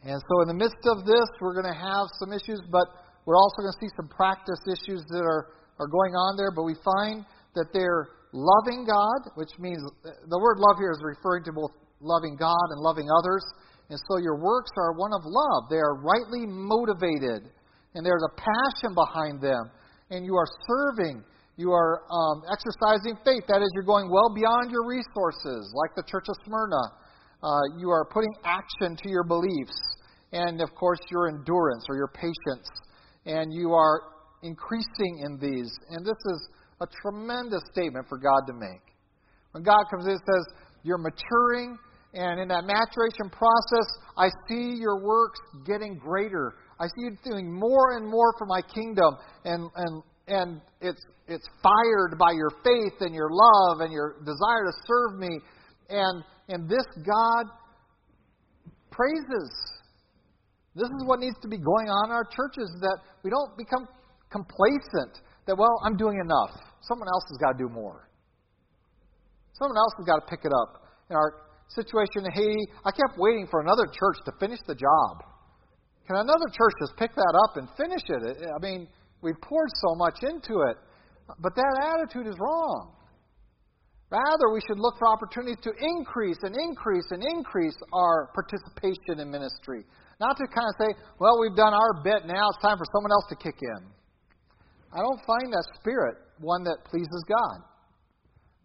[0.03, 2.91] And so, in the midst of this, we're going to have some issues, but
[3.25, 6.51] we're also going to see some practice issues that are, are going on there.
[6.51, 11.45] But we find that they're loving God, which means the word love here is referring
[11.45, 13.45] to both loving God and loving others.
[13.89, 15.69] And so, your works are one of love.
[15.69, 17.53] They are rightly motivated
[17.95, 19.71] and there's a passion behind them,
[20.11, 21.23] and you are serving,
[21.57, 23.45] you are um, exercising faith.
[23.49, 26.81] That is, you're going well beyond your resources, like the Church of Smyrna.
[27.43, 29.77] Uh, you are putting action to your beliefs,
[30.33, 32.69] and of course, your endurance or your patience,
[33.27, 34.03] and you are
[34.43, 35.71] increasing in these.
[35.91, 36.49] And this is
[36.83, 38.83] a tremendous statement for God to make.
[39.53, 40.45] When God comes in and says,
[40.83, 41.79] You're maturing,
[42.15, 46.55] and in that maturation process, I see your works getting greater.
[46.79, 51.49] I see you doing more and more for my kingdom, and and and it's it's
[51.63, 55.39] fired by your faith and your love and your desire to serve me,
[55.89, 57.47] and and this God
[58.91, 59.51] praises.
[60.75, 63.87] This is what needs to be going on in our churches that we don't become
[64.31, 65.21] complacent.
[65.47, 66.55] That well, I'm doing enough.
[66.83, 68.09] Someone else has got to do more.
[69.59, 70.83] Someone else has got to pick it up.
[71.11, 75.23] In our situation in Haiti, I kept waiting for another church to finish the job.
[76.07, 78.43] Can another church just pick that up and finish it?
[78.43, 78.89] I mean,
[79.23, 80.77] we've poured so much into it.
[81.39, 82.95] But that attitude is wrong.
[84.11, 89.31] Rather, we should look for opportunities to increase and increase and increase our participation in
[89.31, 89.85] ministry.
[90.21, 93.11] Not to kind of say, well, we've done our bit, now it's time for someone
[93.11, 93.89] else to kick in.
[94.93, 97.65] I don't find that spirit one that pleases God.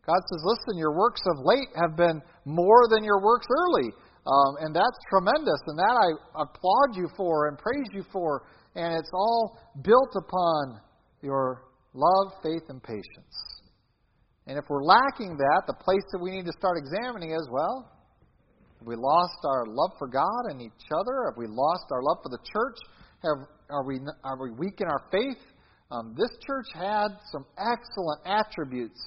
[0.06, 3.92] God says, listen, your works of late have been more than your works early.
[4.28, 8.44] Um, and that's tremendous, and that I applaud you for and praise you for.
[8.76, 10.82] And it's all built upon
[11.22, 11.63] your
[11.94, 13.36] love, faith, and patience.
[14.48, 17.92] And if we're lacking that, the place that we need to start examining is well,
[18.80, 21.32] have we lost our love for God and each other?
[21.32, 22.78] Have we lost our love for the church?
[23.24, 25.42] Have, are, we, are we weak in our faith?
[25.89, 29.00] Um, this church had some excellent attributes,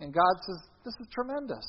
[0.00, 1.66] and God says, This is tremendous.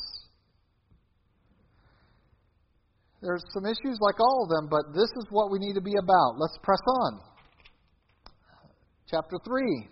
[3.21, 5.95] There's some issues like all of them, but this is what we need to be
[5.97, 6.37] about.
[6.37, 7.19] Let's press on.
[9.09, 9.89] Chapter 3.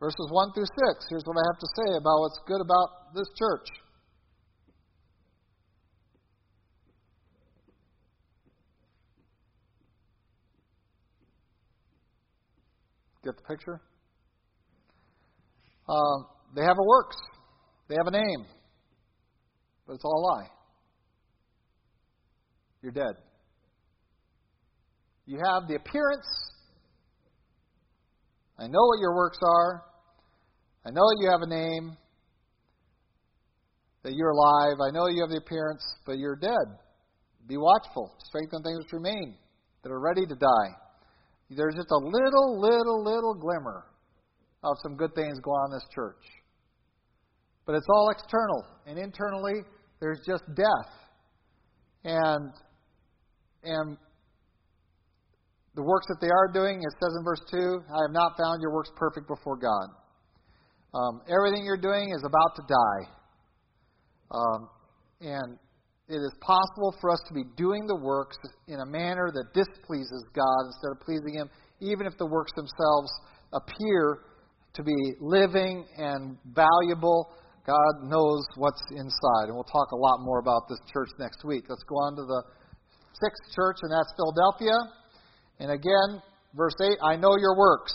[0.00, 1.06] Verses 1 through 6.
[1.10, 3.66] Here's what I have to say about what's good about this church.
[13.46, 13.80] Picture?
[15.88, 17.16] Um, they have a works.
[17.88, 18.46] They have a name,
[19.86, 20.48] but it's all a lie.
[22.82, 23.16] You're dead.
[25.26, 26.26] You have the appearance.
[28.58, 29.84] I know what your works are.
[30.86, 31.96] I know you have a name,
[34.04, 34.76] that you're alive.
[34.86, 36.78] I know you have the appearance, but you're dead.
[37.48, 38.14] Be watchful.
[38.28, 39.34] Strengthen things which remain,
[39.82, 40.70] that are ready to die.
[41.50, 43.84] There's just a little, little, little glimmer
[44.62, 46.24] of some good things going on in this church.
[47.66, 48.64] But it's all external.
[48.86, 49.60] And internally,
[50.00, 50.92] there's just death.
[52.04, 52.50] And,
[53.62, 53.96] and
[55.74, 58.60] the works that they are doing, it says in verse 2, I have not found
[58.60, 59.88] your works perfect before God.
[60.94, 63.10] Um, everything you're doing is about to die.
[64.30, 64.68] Um,
[65.20, 65.58] and
[66.08, 68.36] it is possible for us to be doing the works
[68.68, 71.48] in a manner that displeases God instead of pleasing Him,
[71.80, 73.10] even if the works themselves
[73.52, 74.20] appear
[74.74, 77.30] to be living and valuable
[77.66, 79.48] God knows what's inside.
[79.48, 81.64] And we'll talk a lot more about this church next week.
[81.68, 82.42] Let's go on to the
[83.24, 84.76] sixth church, and that's Philadelphia.
[85.60, 86.20] And again,
[86.54, 87.92] verse 8 I know your works.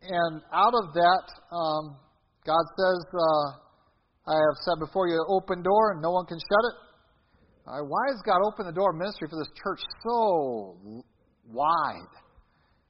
[0.00, 1.96] And out of that, um,
[2.46, 3.63] God says, uh,
[4.26, 6.76] I have said before you, open door, and no one can shut it.
[7.66, 11.04] Uh, why has God opened the door of ministry for this church so
[11.48, 12.12] wide?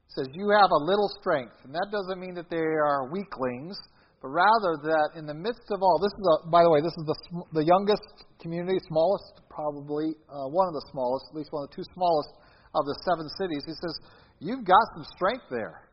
[0.07, 1.55] It says, You have a little strength.
[1.65, 3.79] And that doesn't mean that they are weaklings
[4.25, 6.97] but rather that in the midst of all, this is a, by the way, this
[6.97, 11.65] is the the youngest community, smallest probably, uh, one of the smallest, at least one
[11.65, 12.33] of the two smallest
[12.73, 13.61] of the seven cities.
[13.69, 13.93] He says,
[14.41, 15.93] you've got some strength there.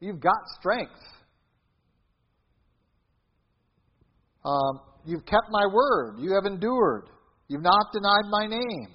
[0.00, 1.04] You've got strength.
[4.44, 6.16] Um, you've kept my word.
[6.18, 7.10] You have endured.
[7.48, 8.88] You've not denied my name.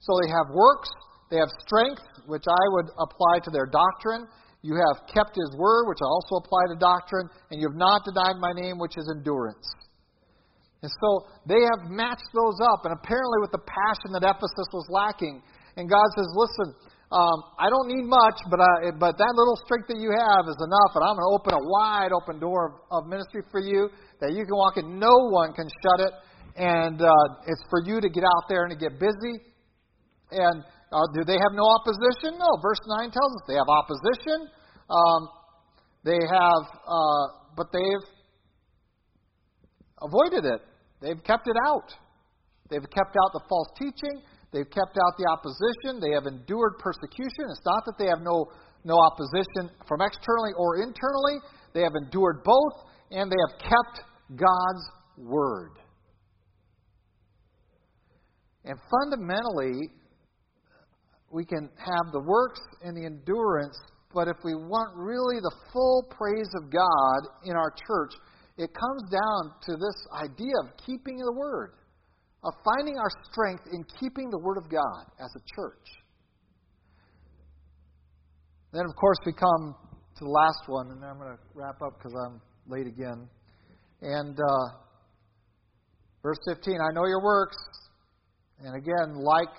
[0.00, 0.90] So they have works,
[1.30, 4.26] they have strength, which I would apply to their doctrine.
[4.62, 8.04] You have kept his word, which I also apply to doctrine, and you have not
[8.04, 9.66] denied my name, which is endurance.
[10.82, 14.86] And so they have matched those up, and apparently with the passion that Ephesus was
[14.90, 15.42] lacking.
[15.76, 16.74] And God says, Listen,
[17.12, 20.56] um, I don't need much, but, I, but that little strength that you have is
[20.64, 23.92] enough, and I'm going to open a wide open door of, of ministry for you
[24.24, 24.96] that you can walk in.
[24.96, 26.12] No one can shut it,
[26.56, 29.44] and uh, it's for you to get out there and to get busy.
[30.32, 32.40] And uh, do they have no opposition?
[32.40, 32.48] No.
[32.64, 34.48] Verse 9 tells us they have opposition.
[34.88, 35.20] Um,
[36.08, 37.24] they have, uh,
[37.60, 38.08] but they've
[40.00, 40.60] avoided it.
[41.04, 41.92] They've kept it out.
[42.70, 44.24] They've kept out the false teaching.
[44.52, 46.00] They've kept out the opposition.
[46.00, 47.48] They have endured persecution.
[47.48, 48.52] It's not that they have no,
[48.84, 51.40] no opposition from externally or internally.
[51.72, 54.04] They have endured both, and they have kept
[54.36, 54.84] God's
[55.16, 55.80] word.
[58.64, 59.88] And fundamentally,
[61.32, 63.76] we can have the works and the endurance,
[64.14, 68.12] but if we want really the full praise of God in our church,
[68.58, 71.72] it comes down to this idea of keeping the Word,
[72.44, 75.86] of finding our strength in keeping the Word of God as a church.
[78.72, 79.74] Then, of course, we come
[80.16, 83.28] to the last one, and then I'm going to wrap up because I'm late again.
[84.00, 84.66] And uh,
[86.22, 87.56] verse 15 I know your works.
[88.64, 89.52] And again, like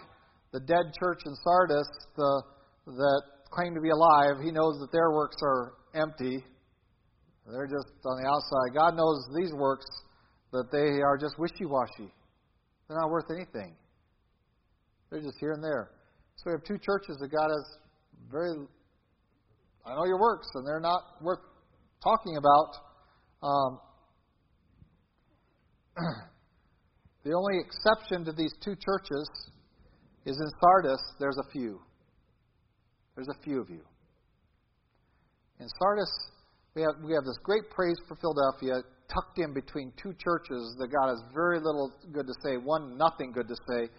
[0.51, 2.43] the dead church in Sardis the,
[2.87, 3.21] that
[3.51, 6.43] claim to be alive, he knows that their works are empty.
[7.45, 8.73] They're just on the outside.
[8.73, 9.85] God knows these works
[10.53, 12.11] that they are just wishy washy.
[12.93, 13.73] They're not worth anything.
[15.09, 15.89] They're just here and there.
[16.35, 17.77] So we have two churches that God has
[18.31, 18.51] very.
[19.83, 21.39] I know your works, and they're not worth
[22.03, 22.75] talking about.
[23.41, 23.79] Um,
[27.25, 29.27] the only exception to these two churches
[30.27, 31.81] is in Sardis, there's a few.
[33.15, 33.81] There's a few of you.
[35.59, 36.11] In Sardis,
[36.75, 40.89] we have, we have this great praise for Philadelphia tucked in between two churches that
[40.89, 43.89] God has very little good to say, one nothing good to say,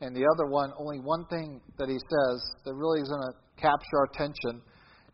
[0.00, 3.60] and the other one only one thing that he says that really is going to
[3.60, 4.62] capture our attention.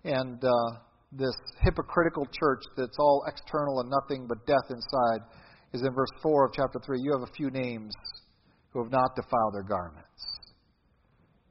[0.04, 0.78] And uh,
[1.12, 5.26] this hypocritical church that's all external and nothing but death inside
[5.72, 7.00] is in verse 4 of chapter 3.
[7.02, 7.92] You have a few names
[8.70, 10.06] who have not defiled their garments.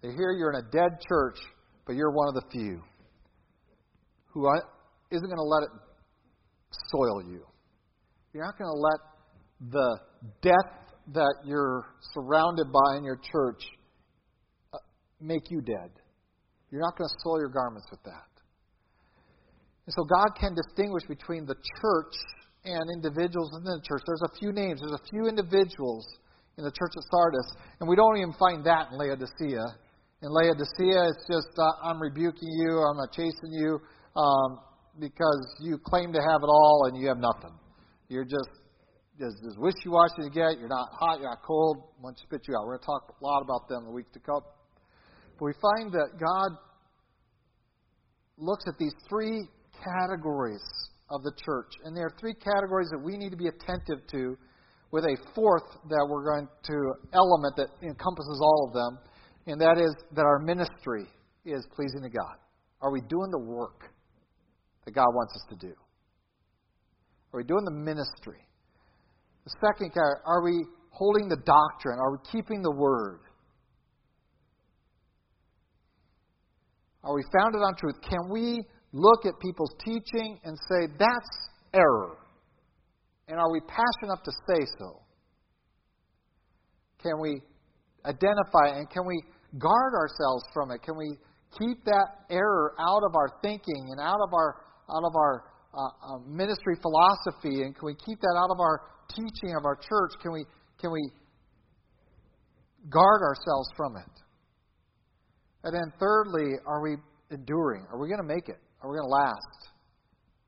[0.01, 1.37] They hear you're in a dead church,
[1.85, 2.81] but you're one of the few
[4.31, 4.47] who
[5.11, 5.69] isn't going to let it
[6.91, 7.45] soil you.
[8.33, 8.99] You're not going to let
[9.71, 9.99] the
[10.41, 13.63] death that you're surrounded by in your church
[14.73, 14.77] uh,
[15.21, 15.89] make you dead.
[16.69, 18.27] You're not going to soil your garments with that.
[19.87, 22.15] And so God can distinguish between the church
[22.65, 24.03] and individuals within the church.
[24.05, 26.03] There's a few names, there's a few individuals
[26.57, 27.47] in the church of Sardis,
[27.79, 29.63] and we don't even find that in Laodicea.
[30.23, 33.79] In Laodicea, it's just, uh, I'm rebuking you, I'm not chasing you.
[34.19, 34.59] Um,
[34.99, 37.53] because you claim to have it all and you have nothing.
[38.09, 38.49] You're just
[39.19, 40.59] just, just wishy-washy to get.
[40.59, 41.89] You're not hot, you're not cold.
[42.01, 42.65] Once spit you out.
[42.65, 44.41] We're going to talk a lot about them in the week to come.
[45.39, 46.57] But we find that God
[48.37, 49.49] looks at these three
[49.83, 50.61] categories
[51.09, 54.37] of the church, and there are three categories that we need to be attentive to,
[54.91, 58.99] with a fourth that we're going to element that encompasses all of them,
[59.47, 61.05] and that is that our ministry
[61.45, 62.35] is pleasing to God.
[62.81, 63.91] Are we doing the work?
[64.87, 65.73] That God wants us to do?
[67.33, 68.39] Are we doing the ministry?
[69.43, 69.91] The second
[70.25, 71.99] are we holding the doctrine?
[71.99, 73.19] Are we keeping the word?
[77.03, 77.95] Are we founded on truth?
[78.09, 78.63] Can we
[78.93, 81.35] look at people's teaching and say, that's
[81.73, 82.15] error?
[83.27, 85.01] And are we passionate enough to say so?
[87.03, 87.41] Can we
[88.05, 89.21] identify and can we
[89.59, 90.81] guard ourselves from it?
[90.81, 91.17] Can we
[91.59, 95.77] keep that error out of our thinking and out of our out of our uh,
[95.77, 100.13] uh, ministry philosophy, and can we keep that out of our teaching of our church?
[100.21, 100.45] Can we
[100.79, 101.01] can we
[102.89, 104.13] guard ourselves from it?
[105.63, 106.95] And then thirdly, are we
[107.31, 107.85] enduring?
[107.91, 108.57] Are we going to make it?
[108.81, 109.69] Are we going to last?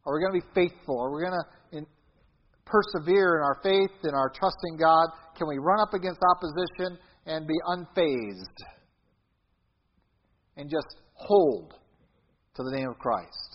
[0.06, 1.00] Are we going to be faithful?
[1.02, 1.50] Are we going to
[2.70, 5.10] persevere in our faith and our trust in God?
[5.38, 8.58] Can we run up against opposition and be unfazed
[10.58, 11.74] and just hold
[12.56, 13.49] to the name of Christ?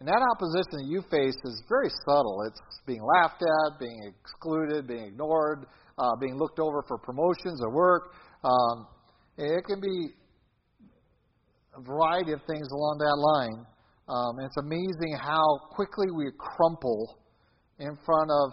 [0.00, 2.42] And that opposition that you face is very subtle.
[2.46, 5.66] It's being laughed at, being excluded, being ignored,
[5.98, 8.14] uh, being looked over for promotions or work.
[8.44, 8.86] Um,
[9.36, 10.14] it can be
[11.74, 13.66] a variety of things along that line.
[14.08, 15.42] Um, and it's amazing how
[15.74, 17.18] quickly we crumple
[17.78, 18.52] in front of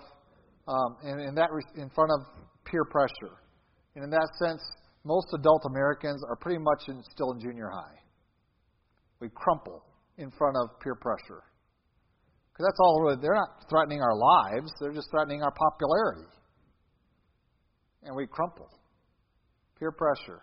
[0.68, 2.22] um, in, in that in front of
[2.66, 3.38] peer pressure.
[3.94, 4.62] And in that sense,
[5.04, 8.02] most adult Americans are pretty much in, still in junior high.
[9.22, 9.84] We crumple
[10.18, 11.44] in front of peer pressure.
[12.52, 16.30] Because that's all really, they're not threatening our lives, they're just threatening our popularity.
[18.04, 18.70] And we crumple.
[19.78, 20.42] Peer pressure.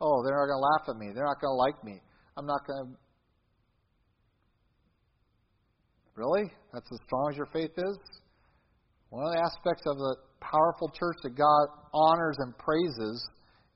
[0.00, 1.12] Oh, they're not going to laugh at me.
[1.14, 2.02] They're not going to like me.
[2.36, 2.98] I'm not going to.
[6.16, 6.50] Really?
[6.72, 7.98] That's as strong as your faith is?
[9.10, 13.26] One of the aspects of the powerful church that God honors and praises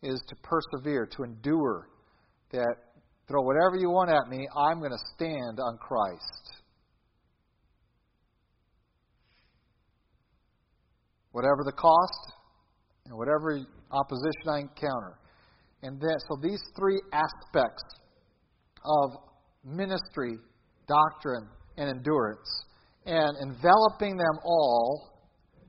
[0.02, 1.88] is to persevere, to endure.
[2.52, 2.74] That
[3.28, 6.62] throw whatever you want at me, I'm going to stand on Christ.
[11.32, 12.32] Whatever the cost
[13.04, 13.60] and whatever
[13.92, 15.18] opposition I encounter.
[15.82, 17.82] And then, so these three aspects
[18.84, 19.10] of
[19.64, 20.36] ministry,
[20.88, 22.48] doctrine, and endurance,
[23.06, 25.12] and enveloping them all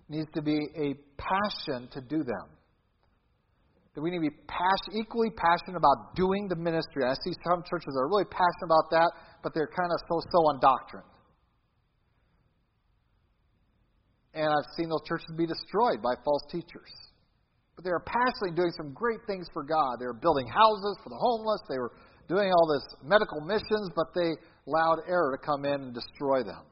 [0.08, 2.59] needs to be a passion to do them.
[4.00, 7.04] That we need to be passion, equally passionate about doing the ministry.
[7.04, 9.12] I see some churches are really passionate about that,
[9.44, 11.04] but they're kind of so so on doctrine.
[14.32, 16.88] And I've seen those churches be destroyed by false teachers.
[17.76, 20.00] But they are passionately doing some great things for God.
[20.00, 21.60] They were building houses for the homeless.
[21.68, 21.92] They were
[22.32, 24.32] doing all this medical missions, but they
[24.64, 26.64] allowed error to come in and destroy them.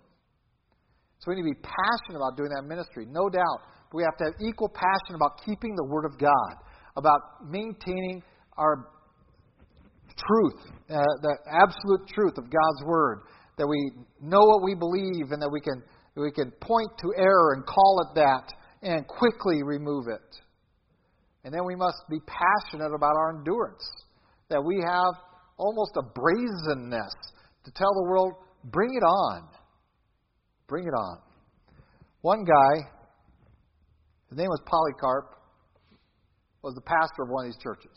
[1.19, 3.67] So we need to be passionate about doing that ministry, no doubt.
[3.91, 6.55] But we have to have equal passion about keeping the Word of God,
[6.97, 8.23] about maintaining
[8.57, 8.89] our
[10.17, 13.21] truth, uh, the absolute truth of God's Word,
[13.57, 15.83] that we know what we believe and that we can,
[16.15, 20.41] we can point to error and call it that and quickly remove it.
[21.43, 23.87] And then we must be passionate about our endurance,
[24.49, 25.13] that we have
[25.57, 27.13] almost a brazenness
[27.63, 28.33] to tell the world,
[28.65, 29.47] bring it on.
[30.67, 31.19] Bring it on.
[32.21, 32.89] One guy,
[34.29, 35.36] his name was Polycarp,
[36.67, 37.95] was the pastor of one of these churches.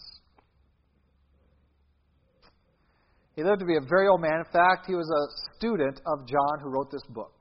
[3.34, 4.38] He lived to be a very old man.
[4.46, 7.34] In fact, he was a student of John who wrote this book.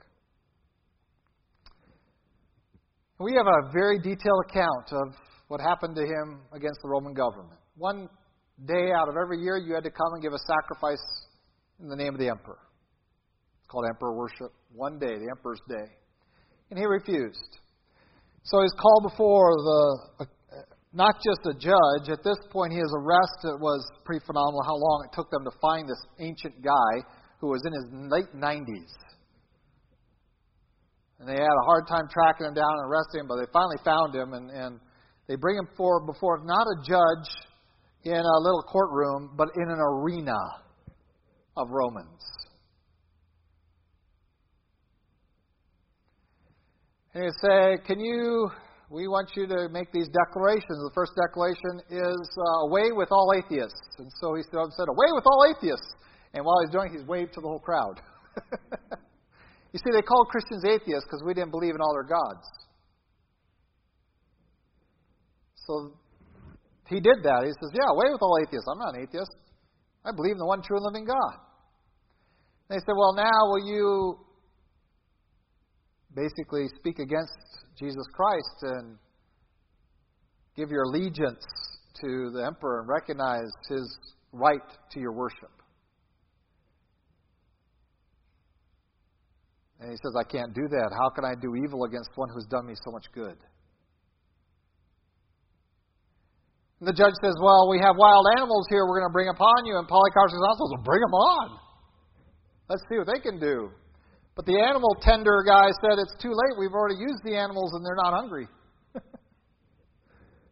[3.20, 5.14] We have a very detailed account of
[5.50, 7.60] what happened to him against the Roman government.
[7.78, 8.10] One
[8.66, 11.04] day out of every year, you had to come and give a sacrifice
[11.80, 12.58] in the name of the emperor.
[13.60, 14.52] It's called emperor worship.
[14.74, 15.94] One day, the emperor's day.
[16.72, 17.60] And he refused.
[18.42, 20.26] So he's called before the,
[20.92, 22.10] not just a judge.
[22.10, 25.52] At this point, his arrest it was pretty phenomenal how long it took them to
[25.62, 26.92] find this ancient guy
[27.40, 28.92] who was in his late 90s.
[31.20, 33.78] And they had a hard time tracking him down and arresting him, but they finally
[33.84, 34.80] found him, and, and
[35.28, 37.30] they bring him before not a judge
[38.04, 40.38] in a little courtroom, but in an arena
[41.58, 42.22] of Romans.
[47.14, 48.50] And you say, Can you,
[48.90, 50.82] we want you to make these declarations.
[50.82, 54.02] The first declaration is uh, away with all atheists.
[54.02, 55.94] And so he stood and said, Away with all atheists.
[56.34, 58.02] And while he's doing it, he's waved to the whole crowd.
[59.74, 62.46] you see, they called Christians atheists because we didn't believe in all their gods.
[65.70, 65.94] So
[66.90, 67.46] he did that.
[67.46, 68.66] He says, Yeah, away with all atheists.
[68.66, 69.30] I'm not an atheist.
[70.04, 71.38] I believe in the one true and living God.
[72.70, 74.18] They said, Well, now will you
[76.20, 77.40] basically speak against
[77.78, 78.98] Jesus Christ and
[80.56, 81.46] give your allegiance
[82.02, 83.98] to the emperor and recognize his
[84.34, 85.52] right to your worship?
[89.80, 90.92] And he says, I can't do that.
[90.92, 93.38] How can I do evil against one who's done me so much good?
[96.80, 99.66] And the judge says, Well, we have wild animals here we're going to bring upon
[99.66, 99.78] you.
[99.78, 101.60] And Polycarp says, well, bring them on.
[102.70, 103.72] Let's see what they can do.
[104.36, 106.56] But the animal tender guy said, It's too late.
[106.60, 108.48] We've already used the animals and they're not hungry.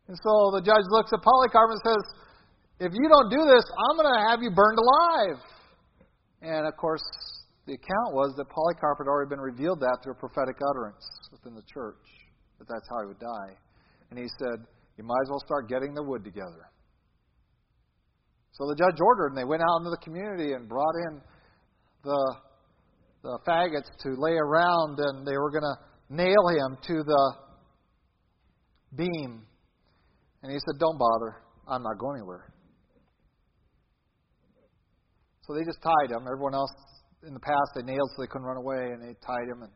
[0.08, 2.04] and so the judge looks at Polycarp and says,
[2.80, 5.40] If you don't do this, I'm going to have you burned alive.
[6.42, 7.04] And of course,
[7.66, 11.56] the account was that Polycarp had already been revealed that through a prophetic utterance within
[11.56, 12.04] the church,
[12.60, 13.56] that that's how he would die.
[14.10, 14.64] And he said,
[14.98, 16.72] you might as well start getting the wood together.
[18.52, 21.22] So the judge ordered, and they went out into the community and brought in
[22.04, 22.36] the,
[23.28, 25.78] the faggots to lay around, and they were going to
[26.10, 27.24] nail him to the
[28.96, 29.44] beam.
[30.44, 31.44] And he said, Don't bother.
[31.68, 32.54] I'm not going anywhere.
[35.44, 36.24] So they just tied him.
[36.24, 36.72] Everyone else
[37.28, 39.64] in the past, they nailed so they couldn't run away, and they tied him.
[39.64, 39.72] And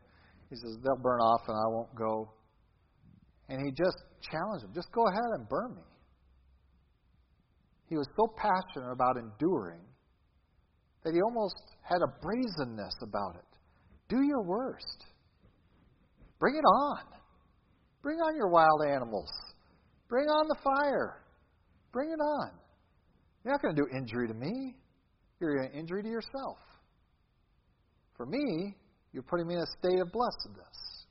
[0.48, 2.32] he says, They'll burn off, and I won't go.
[3.48, 4.00] And he just
[4.30, 5.82] challenged them just go ahead and burn me.
[7.90, 9.84] He was so passionate about enduring
[11.04, 13.58] that he almost had a brazenness about it.
[14.08, 15.04] Do your worst.
[16.38, 17.04] Bring it on.
[18.02, 19.30] Bring on your wild animals.
[20.08, 21.22] Bring on the fire.
[21.92, 22.50] Bring it on.
[23.44, 24.76] You're not going to do injury to me.
[25.40, 26.58] You're doing injury to yourself.
[28.16, 28.76] For me,
[29.12, 31.06] you're putting me in a state of blessedness.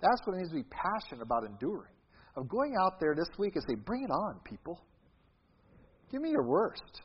[0.00, 1.94] That's what it means to be passionate about enduring.
[2.36, 4.80] Of going out there this week and say, bring it on, people.
[6.12, 7.02] Give me your worst.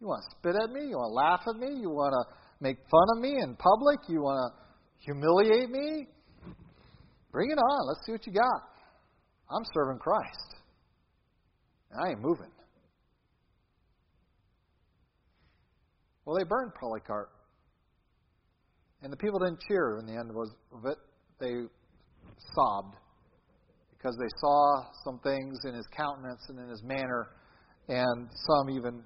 [0.00, 0.88] You want to spit at me?
[0.88, 1.80] You want to laugh at me?
[1.80, 4.00] You want to make fun of me in public?
[4.08, 6.06] You want to humiliate me?
[7.32, 7.88] Bring it on.
[7.88, 8.62] Let's see what you got.
[9.50, 10.54] I'm serving Christ.
[11.90, 12.50] And I ain't moving.
[16.24, 17.30] Well, they burned Polycarp.
[19.02, 20.98] And the people didn't cheer in the end of it.
[21.40, 21.54] They
[22.54, 22.96] sobbed
[23.96, 27.28] because they saw some things in his countenance and in his manner,
[27.88, 29.02] and some even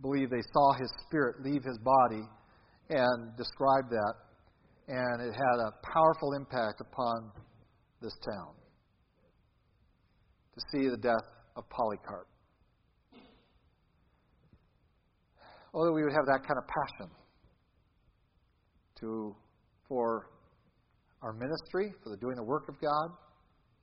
[0.00, 2.22] believe they saw his spirit leave his body
[2.90, 4.14] and described that.
[4.88, 7.30] And it had a powerful impact upon
[8.00, 8.54] this town
[10.54, 12.26] to see the death of Polycarp.
[15.74, 17.10] Oh, that we would have that kind of passion
[19.00, 19.36] to
[19.86, 20.30] for
[21.22, 23.10] our ministry, for the doing the work of God,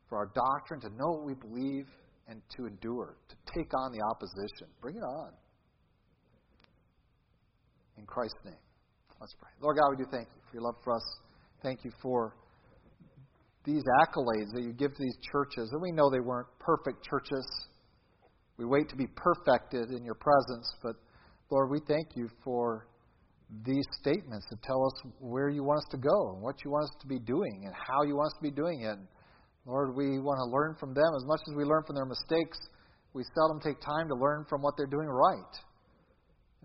[0.09, 1.85] for our doctrine, to know what we believe,
[2.27, 4.67] and to endure, to take on the opposition.
[4.81, 5.31] Bring it on.
[7.97, 8.53] In Christ's name.
[9.19, 9.49] Let's pray.
[9.61, 11.03] Lord God, we do thank you for your love for us.
[11.63, 12.35] Thank you for
[13.63, 15.69] these accolades that you give to these churches.
[15.71, 17.45] And we know they weren't perfect churches.
[18.57, 20.71] We wait to be perfected in your presence.
[20.83, 20.95] But
[21.49, 22.87] Lord, we thank you for
[23.63, 26.83] these statements that tell us where you want us to go and what you want
[26.85, 28.97] us to be doing and how you want us to be doing it.
[29.65, 32.57] Lord, we want to learn from them as much as we learn from their mistakes.
[33.13, 35.55] We seldom take time to learn from what they're doing right.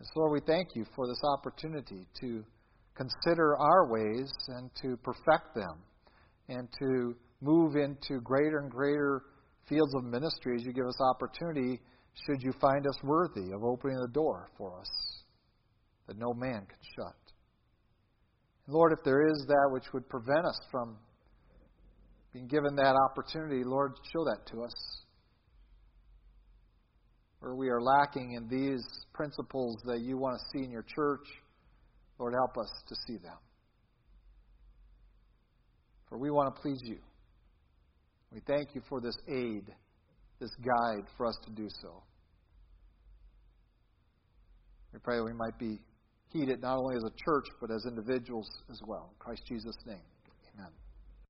[0.01, 2.42] And so, Lord, we thank you for this opportunity to
[2.94, 5.76] consider our ways and to perfect them
[6.48, 9.24] and to move into greater and greater
[9.68, 11.82] fields of ministry as you give us opportunity,
[12.24, 14.88] should you find us worthy of opening the door for us
[16.07, 17.16] that no man can shut.
[18.68, 20.96] Lord, if there is that which would prevent us from
[22.32, 24.72] being given that opportunity, Lord, show that to us.
[27.41, 28.84] Where we are lacking in these
[29.14, 31.26] principles that you want to see in your church,
[32.18, 33.36] Lord, help us to see them.
[36.09, 36.99] For we want to please you.
[38.32, 39.64] We thank you for this aid,
[40.38, 42.03] this guide for us to do so.
[44.93, 45.80] We pray that we might be
[46.32, 49.11] heeded not only as a church, but as individuals as well.
[49.12, 50.09] In Christ Jesus' name.